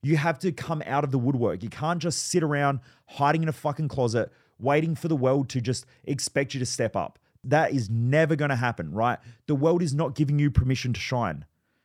You 0.04 0.16
have 0.18 0.38
to 0.38 0.52
come 0.52 0.84
out 0.86 1.02
of 1.02 1.10
the 1.10 1.18
woodwork. 1.18 1.64
You 1.64 1.68
can't 1.68 2.00
just 2.00 2.28
sit 2.28 2.44
around 2.44 2.78
hiding 3.08 3.42
in 3.42 3.48
a 3.48 3.52
fucking 3.52 3.88
closet, 3.88 4.30
waiting 4.60 4.94
for 4.94 5.08
the 5.08 5.16
world 5.16 5.48
to 5.48 5.60
just 5.60 5.84
expect 6.04 6.54
you 6.54 6.60
to 6.60 6.66
step 6.66 6.94
up. 6.94 7.18
That 7.44 7.72
is 7.72 7.88
never 7.88 8.36
going 8.36 8.50
to 8.50 8.56
happen, 8.56 8.92
right? 8.92 9.18
The 9.46 9.54
world 9.54 9.82
is 9.82 9.94
not 9.94 10.14
giving 10.14 10.38
you 10.38 10.50
permission 10.50 10.92
to 10.92 11.00
shine. 11.00 11.44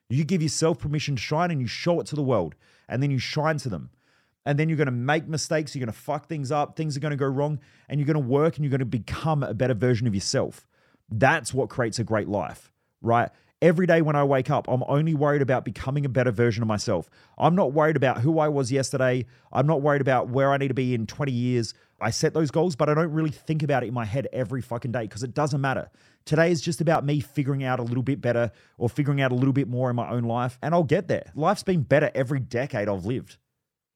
You 0.09 0.23
give 0.23 0.41
yourself 0.41 0.79
permission 0.79 1.15
to 1.15 1.21
shine 1.21 1.51
and 1.51 1.61
you 1.61 1.67
show 1.67 1.99
it 1.99 2.07
to 2.07 2.15
the 2.15 2.21
world, 2.21 2.55
and 2.87 3.01
then 3.01 3.11
you 3.11 3.19
shine 3.19 3.57
to 3.59 3.69
them. 3.69 3.89
And 4.45 4.59
then 4.59 4.69
you're 4.69 4.77
going 4.77 4.85
to 4.85 4.91
make 4.91 5.27
mistakes, 5.27 5.73
you're 5.73 5.83
going 5.83 5.93
to 5.93 5.99
fuck 5.99 6.27
things 6.27 6.51
up, 6.51 6.75
things 6.75 6.95
are 6.95 6.99
going 6.99 7.11
to 7.11 7.17
go 7.17 7.25
wrong, 7.25 7.59
and 7.89 7.99
you're 7.99 8.05
going 8.05 8.13
to 8.13 8.19
work 8.19 8.57
and 8.57 8.63
you're 8.63 8.69
going 8.69 8.79
to 8.79 8.85
become 8.85 9.41
a 9.41 9.55
better 9.55 9.73
version 9.73 10.05
of 10.05 10.13
yourself. 10.13 10.67
That's 11.09 11.53
what 11.53 11.69
creates 11.69 11.97
a 11.97 12.03
great 12.03 12.27
life, 12.27 12.71
right? 13.01 13.29
Every 13.61 13.87
day 13.87 14.01
when 14.01 14.15
I 14.15 14.23
wake 14.23 14.51
up, 14.51 14.67
I'm 14.67 14.83
only 14.87 15.15
worried 15.15 15.41
about 15.41 15.65
becoming 15.65 16.05
a 16.05 16.09
better 16.09 16.31
version 16.31 16.61
of 16.61 16.67
myself. 16.67 17.09
I'm 17.39 17.55
not 17.55 17.73
worried 17.73 17.95
about 17.95 18.19
who 18.19 18.37
I 18.37 18.47
was 18.47 18.71
yesterday. 18.71 19.25
I'm 19.51 19.65
not 19.65 19.81
worried 19.81 20.01
about 20.01 20.29
where 20.29 20.51
I 20.51 20.57
need 20.57 20.67
to 20.67 20.75
be 20.75 20.93
in 20.93 21.07
20 21.07 21.31
years. 21.31 21.73
I 21.99 22.09
set 22.09 22.33
those 22.33 22.51
goals, 22.51 22.75
but 22.75 22.89
I 22.89 22.93
don't 22.93 23.11
really 23.11 23.31
think 23.31 23.63
about 23.63 23.83
it 23.83 23.87
in 23.87 23.93
my 23.93 24.05
head 24.05 24.27
every 24.33 24.61
fucking 24.61 24.91
day 24.91 25.03
because 25.03 25.23
it 25.23 25.33
doesn't 25.33 25.61
matter. 25.61 25.89
Today 26.25 26.51
is 26.51 26.61
just 26.61 26.81
about 26.81 27.05
me 27.05 27.19
figuring 27.19 27.63
out 27.63 27.79
a 27.79 27.83
little 27.83 28.03
bit 28.03 28.19
better 28.19 28.51
or 28.77 28.89
figuring 28.89 29.21
out 29.21 29.31
a 29.31 29.35
little 29.35 29.53
bit 29.53 29.67
more 29.67 29.89
in 29.89 29.95
my 29.95 30.09
own 30.09 30.23
life, 30.23 30.57
and 30.61 30.73
I'll 30.73 30.83
get 30.83 31.07
there. 31.07 31.31
Life's 31.35 31.63
been 31.63 31.83
better 31.83 32.11
every 32.13 32.39
decade 32.39 32.89
I've 32.89 33.05
lived. 33.05 33.37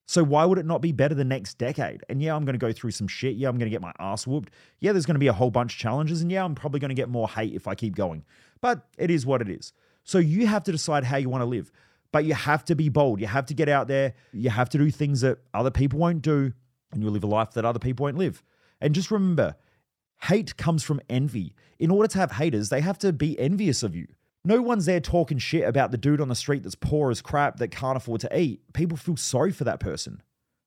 So 0.07 0.23
why 0.23 0.43
would 0.43 0.57
it 0.57 0.65
not 0.65 0.81
be 0.81 0.91
better 0.91 1.13
the 1.13 1.23
next 1.23 1.59
decade? 1.59 2.03
And 2.09 2.19
yeah, 2.19 2.35
I'm 2.35 2.43
going 2.43 2.53
to 2.53 2.59
go 2.59 2.71
through 2.71 2.91
some 2.91 3.07
shit. 3.07 3.35
Yeah, 3.35 3.47
I'm 3.47 3.59
going 3.59 3.69
to 3.69 3.71
get 3.71 3.81
my 3.81 3.93
ass 3.99 4.25
whooped. 4.25 4.51
Yeah, 4.79 4.91
there's 4.91 5.05
going 5.05 5.13
to 5.13 5.19
be 5.19 5.27
a 5.27 5.33
whole 5.33 5.51
bunch 5.51 5.73
of 5.73 5.79
challenges. 5.79 6.23
And 6.23 6.31
yeah, 6.31 6.43
I'm 6.43 6.55
probably 6.55 6.79
going 6.79 6.89
to 6.89 6.95
get 6.95 7.09
more 7.09 7.29
hate 7.29 7.53
if 7.53 7.67
I 7.67 7.75
keep 7.75 7.95
going. 7.95 8.25
But 8.59 8.87
it 8.97 9.11
is 9.11 9.27
what 9.27 9.39
it 9.39 9.49
is. 9.49 9.71
So 10.03 10.17
you 10.17 10.47
have 10.47 10.63
to 10.63 10.71
decide 10.71 11.03
how 11.03 11.17
you 11.17 11.29
want 11.29 11.43
to 11.43 11.45
live. 11.45 11.71
But 12.11 12.25
you 12.25 12.33
have 12.33 12.65
to 12.65 12.75
be 12.75 12.89
bold. 12.89 13.21
You 13.21 13.27
have 13.27 13.45
to 13.45 13.53
get 13.53 13.69
out 13.69 13.87
there. 13.87 14.15
You 14.33 14.49
have 14.49 14.69
to 14.69 14.79
do 14.79 14.89
things 14.89 15.21
that 15.21 15.37
other 15.53 15.69
people 15.69 15.99
won't 15.99 16.23
do 16.23 16.53
and 16.91 17.01
you'll 17.01 17.11
live 17.11 17.23
a 17.23 17.27
life 17.27 17.51
that 17.51 17.65
other 17.65 17.79
people 17.79 18.03
won't 18.03 18.17
live. 18.17 18.43
And 18.81 18.95
just 18.95 19.11
remember, 19.11 19.55
hate 20.23 20.57
comes 20.57 20.83
from 20.83 21.01
envy. 21.09 21.53
In 21.77 21.91
order 21.91 22.07
to 22.07 22.19
have 22.19 22.31
haters, 22.31 22.69
they 22.69 22.81
have 22.81 22.97
to 22.99 23.13
be 23.13 23.39
envious 23.39 23.83
of 23.83 23.95
you. 23.95 24.07
No 24.45 24.61
one's 24.61 24.85
there 24.85 25.01
talking 25.01 25.37
shit 25.37 25.67
about 25.67 25.91
the 25.91 25.97
dude 25.97 26.21
on 26.21 26.29
the 26.29 26.35
street 26.35 26.63
that's 26.63 26.75
poor 26.75 27.11
as 27.11 27.21
crap 27.21 27.57
that 27.57 27.69
can't 27.69 27.97
afford 27.97 28.21
to 28.21 28.39
eat. 28.39 28.61
People 28.73 28.97
feel 28.97 29.17
sorry 29.17 29.51
for 29.51 29.65
that 29.65 29.79
person. 29.79 30.21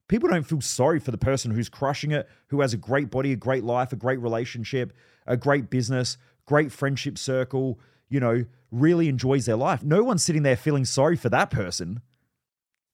People 0.08 0.28
don't 0.28 0.46
feel 0.46 0.60
sorry 0.60 1.00
for 1.00 1.10
the 1.10 1.18
person 1.18 1.52
who's 1.52 1.70
crushing 1.70 2.12
it, 2.12 2.28
who 2.48 2.60
has 2.60 2.74
a 2.74 2.76
great 2.76 3.10
body, 3.10 3.32
a 3.32 3.36
great 3.36 3.64
life, 3.64 3.92
a 3.92 3.96
great 3.96 4.20
relationship, 4.20 4.92
a 5.26 5.38
great 5.38 5.70
business, 5.70 6.18
great 6.44 6.70
friendship 6.70 7.16
circle, 7.16 7.80
you 8.10 8.20
know, 8.20 8.44
really 8.70 9.08
enjoys 9.08 9.46
their 9.46 9.56
life. 9.56 9.82
No 9.82 10.04
one's 10.04 10.22
sitting 10.22 10.42
there 10.42 10.56
feeling 10.56 10.84
sorry 10.84 11.16
for 11.16 11.30
that 11.30 11.50
person. 11.50 12.02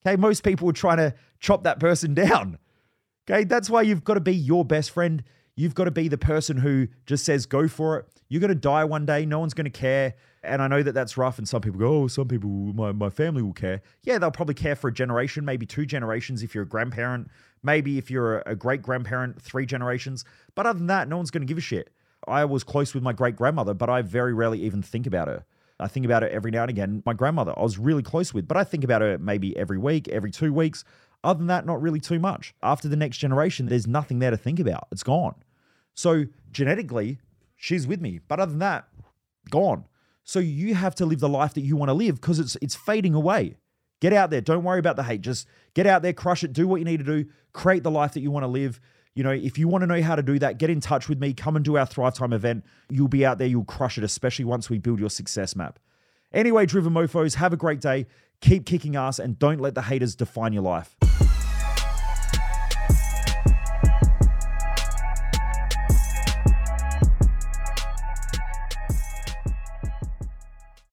Okay, 0.05 0.15
most 0.15 0.43
people 0.43 0.69
are 0.69 0.73
trying 0.73 0.97
to 0.97 1.13
chop 1.39 1.63
that 1.63 1.79
person 1.79 2.13
down. 2.25 2.57
Okay, 3.29 3.43
that's 3.43 3.69
why 3.69 3.83
you've 3.83 4.03
got 4.03 4.15
to 4.15 4.21
be 4.21 4.33
your 4.33 4.65
best 4.65 4.89
friend. 4.89 5.23
You've 5.55 5.75
got 5.75 5.83
to 5.83 5.91
be 5.91 6.07
the 6.07 6.17
person 6.17 6.57
who 6.57 6.87
just 7.05 7.25
says, 7.25 7.45
go 7.45 7.67
for 7.67 7.99
it. 7.99 8.05
You're 8.27 8.41
going 8.41 8.49
to 8.49 8.55
die 8.55 8.85
one 8.85 9.05
day. 9.05 9.25
No 9.25 9.39
one's 9.39 9.53
going 9.53 9.65
to 9.65 9.71
care. 9.71 10.15
And 10.41 10.61
I 10.61 10.67
know 10.67 10.81
that 10.81 10.93
that's 10.93 11.17
rough. 11.17 11.37
And 11.37 11.47
some 11.47 11.61
people 11.61 11.79
go, 11.79 12.03
oh, 12.03 12.07
some 12.07 12.27
people, 12.27 12.49
my, 12.49 12.91
my 12.91 13.09
family 13.09 13.43
will 13.43 13.53
care. 13.53 13.81
Yeah, 14.03 14.17
they'll 14.17 14.31
probably 14.31 14.55
care 14.55 14.75
for 14.75 14.87
a 14.87 14.93
generation, 14.93 15.45
maybe 15.45 15.65
two 15.65 15.85
generations 15.85 16.41
if 16.41 16.55
you're 16.55 16.63
a 16.63 16.67
grandparent. 16.67 17.29
Maybe 17.61 17.97
if 17.97 18.09
you're 18.09 18.39
a, 18.45 18.55
great 18.55 18.81
grandparent, 18.81 19.41
three 19.41 19.65
generations. 19.65 20.25
But 20.55 20.65
other 20.65 20.79
than 20.79 20.87
that, 20.87 21.07
no 21.07 21.17
one's 21.17 21.29
going 21.29 21.41
to 21.41 21.47
give 21.47 21.57
a 21.57 21.61
shit. 21.61 21.91
I 22.27 22.45
was 22.45 22.63
close 22.63 22.93
with 22.93 23.03
my 23.03 23.13
great 23.13 23.35
grandmother, 23.35 23.73
but 23.73 23.89
I 23.89 24.01
very 24.01 24.33
rarely 24.33 24.61
even 24.61 24.81
think 24.81 25.05
about 25.05 25.27
her. 25.27 25.45
I 25.79 25.87
think 25.87 26.05
about 26.05 26.23
her 26.23 26.29
every 26.29 26.51
now 26.51 26.63
and 26.63 26.69
again. 26.69 27.03
My 27.05 27.13
grandmother, 27.13 27.53
I 27.55 27.61
was 27.61 27.77
really 27.77 28.03
close 28.03 28.33
with, 28.33 28.47
but 28.47 28.57
I 28.57 28.63
think 28.63 28.83
about 28.83 29.01
her 29.01 29.17
maybe 29.17 29.55
every 29.55 29.77
week, 29.77 30.07
every 30.07 30.31
two 30.31 30.53
weeks. 30.53 30.83
Other 31.23 31.39
than 31.39 31.47
that, 31.47 31.65
not 31.65 31.81
really 31.81 31.99
too 31.99 32.19
much. 32.19 32.53
After 32.63 32.87
the 32.87 32.95
next 32.95 33.17
generation, 33.17 33.65
there's 33.65 33.87
nothing 33.87 34.19
there 34.19 34.31
to 34.31 34.37
think 34.37 34.59
about. 34.59 34.87
It's 34.91 35.03
gone. 35.03 35.35
So 35.93 36.25
genetically, 36.51 37.19
she's 37.55 37.85
with 37.85 37.99
me. 37.99 38.19
But 38.27 38.39
other 38.39 38.51
than 38.51 38.59
that, 38.59 38.87
gone. 39.49 39.85
So 40.23 40.39
you 40.39 40.75
have 40.75 40.95
to 40.95 41.05
live 41.05 41.19
the 41.19 41.29
life 41.29 41.53
that 41.55 41.61
you 41.61 41.75
want 41.75 41.89
to 41.89 41.93
live 41.93 42.21
because 42.21 42.39
it's 42.39 42.55
it's 42.61 42.75
fading 42.75 43.15
away. 43.15 43.57
Get 43.99 44.13
out 44.13 44.29
there. 44.29 44.41
Don't 44.41 44.63
worry 44.63 44.79
about 44.79 44.95
the 44.95 45.03
hate. 45.03 45.21
Just 45.21 45.47
get 45.73 45.85
out 45.85 46.01
there, 46.01 46.13
crush 46.13 46.43
it, 46.43 46.53
do 46.53 46.67
what 46.67 46.77
you 46.77 46.85
need 46.85 46.97
to 46.97 47.03
do, 47.03 47.25
create 47.51 47.83
the 47.83 47.91
life 47.91 48.13
that 48.13 48.21
you 48.21 48.31
want 48.31 48.43
to 48.43 48.47
live. 48.47 48.79
You 49.13 49.23
know, 49.23 49.31
if 49.31 49.57
you 49.57 49.67
want 49.67 49.81
to 49.81 49.87
know 49.87 50.01
how 50.01 50.15
to 50.15 50.21
do 50.21 50.39
that, 50.39 50.57
get 50.57 50.69
in 50.69 50.79
touch 50.79 51.09
with 51.09 51.19
me. 51.19 51.33
Come 51.33 51.55
and 51.57 51.65
do 51.65 51.77
our 51.77 51.85
Thrive 51.85 52.13
Time 52.13 52.31
event. 52.31 52.63
You'll 52.89 53.09
be 53.09 53.25
out 53.25 53.39
there, 53.39 53.47
you'll 53.47 53.65
crush 53.65 53.97
it, 53.97 54.03
especially 54.03 54.45
once 54.45 54.69
we 54.69 54.77
build 54.77 54.99
your 54.99 55.09
success 55.09 55.55
map. 55.55 55.79
Anyway, 56.31 56.65
driven 56.65 56.93
mofos, 56.93 57.35
have 57.35 57.51
a 57.51 57.57
great 57.57 57.81
day. 57.81 58.05
Keep 58.41 58.65
kicking 58.65 58.95
ass 58.95 59.19
and 59.19 59.37
don't 59.37 59.59
let 59.59 59.75
the 59.75 59.83
haters 59.83 60.15
define 60.15 60.53
your 60.53 60.63
life. 60.63 60.95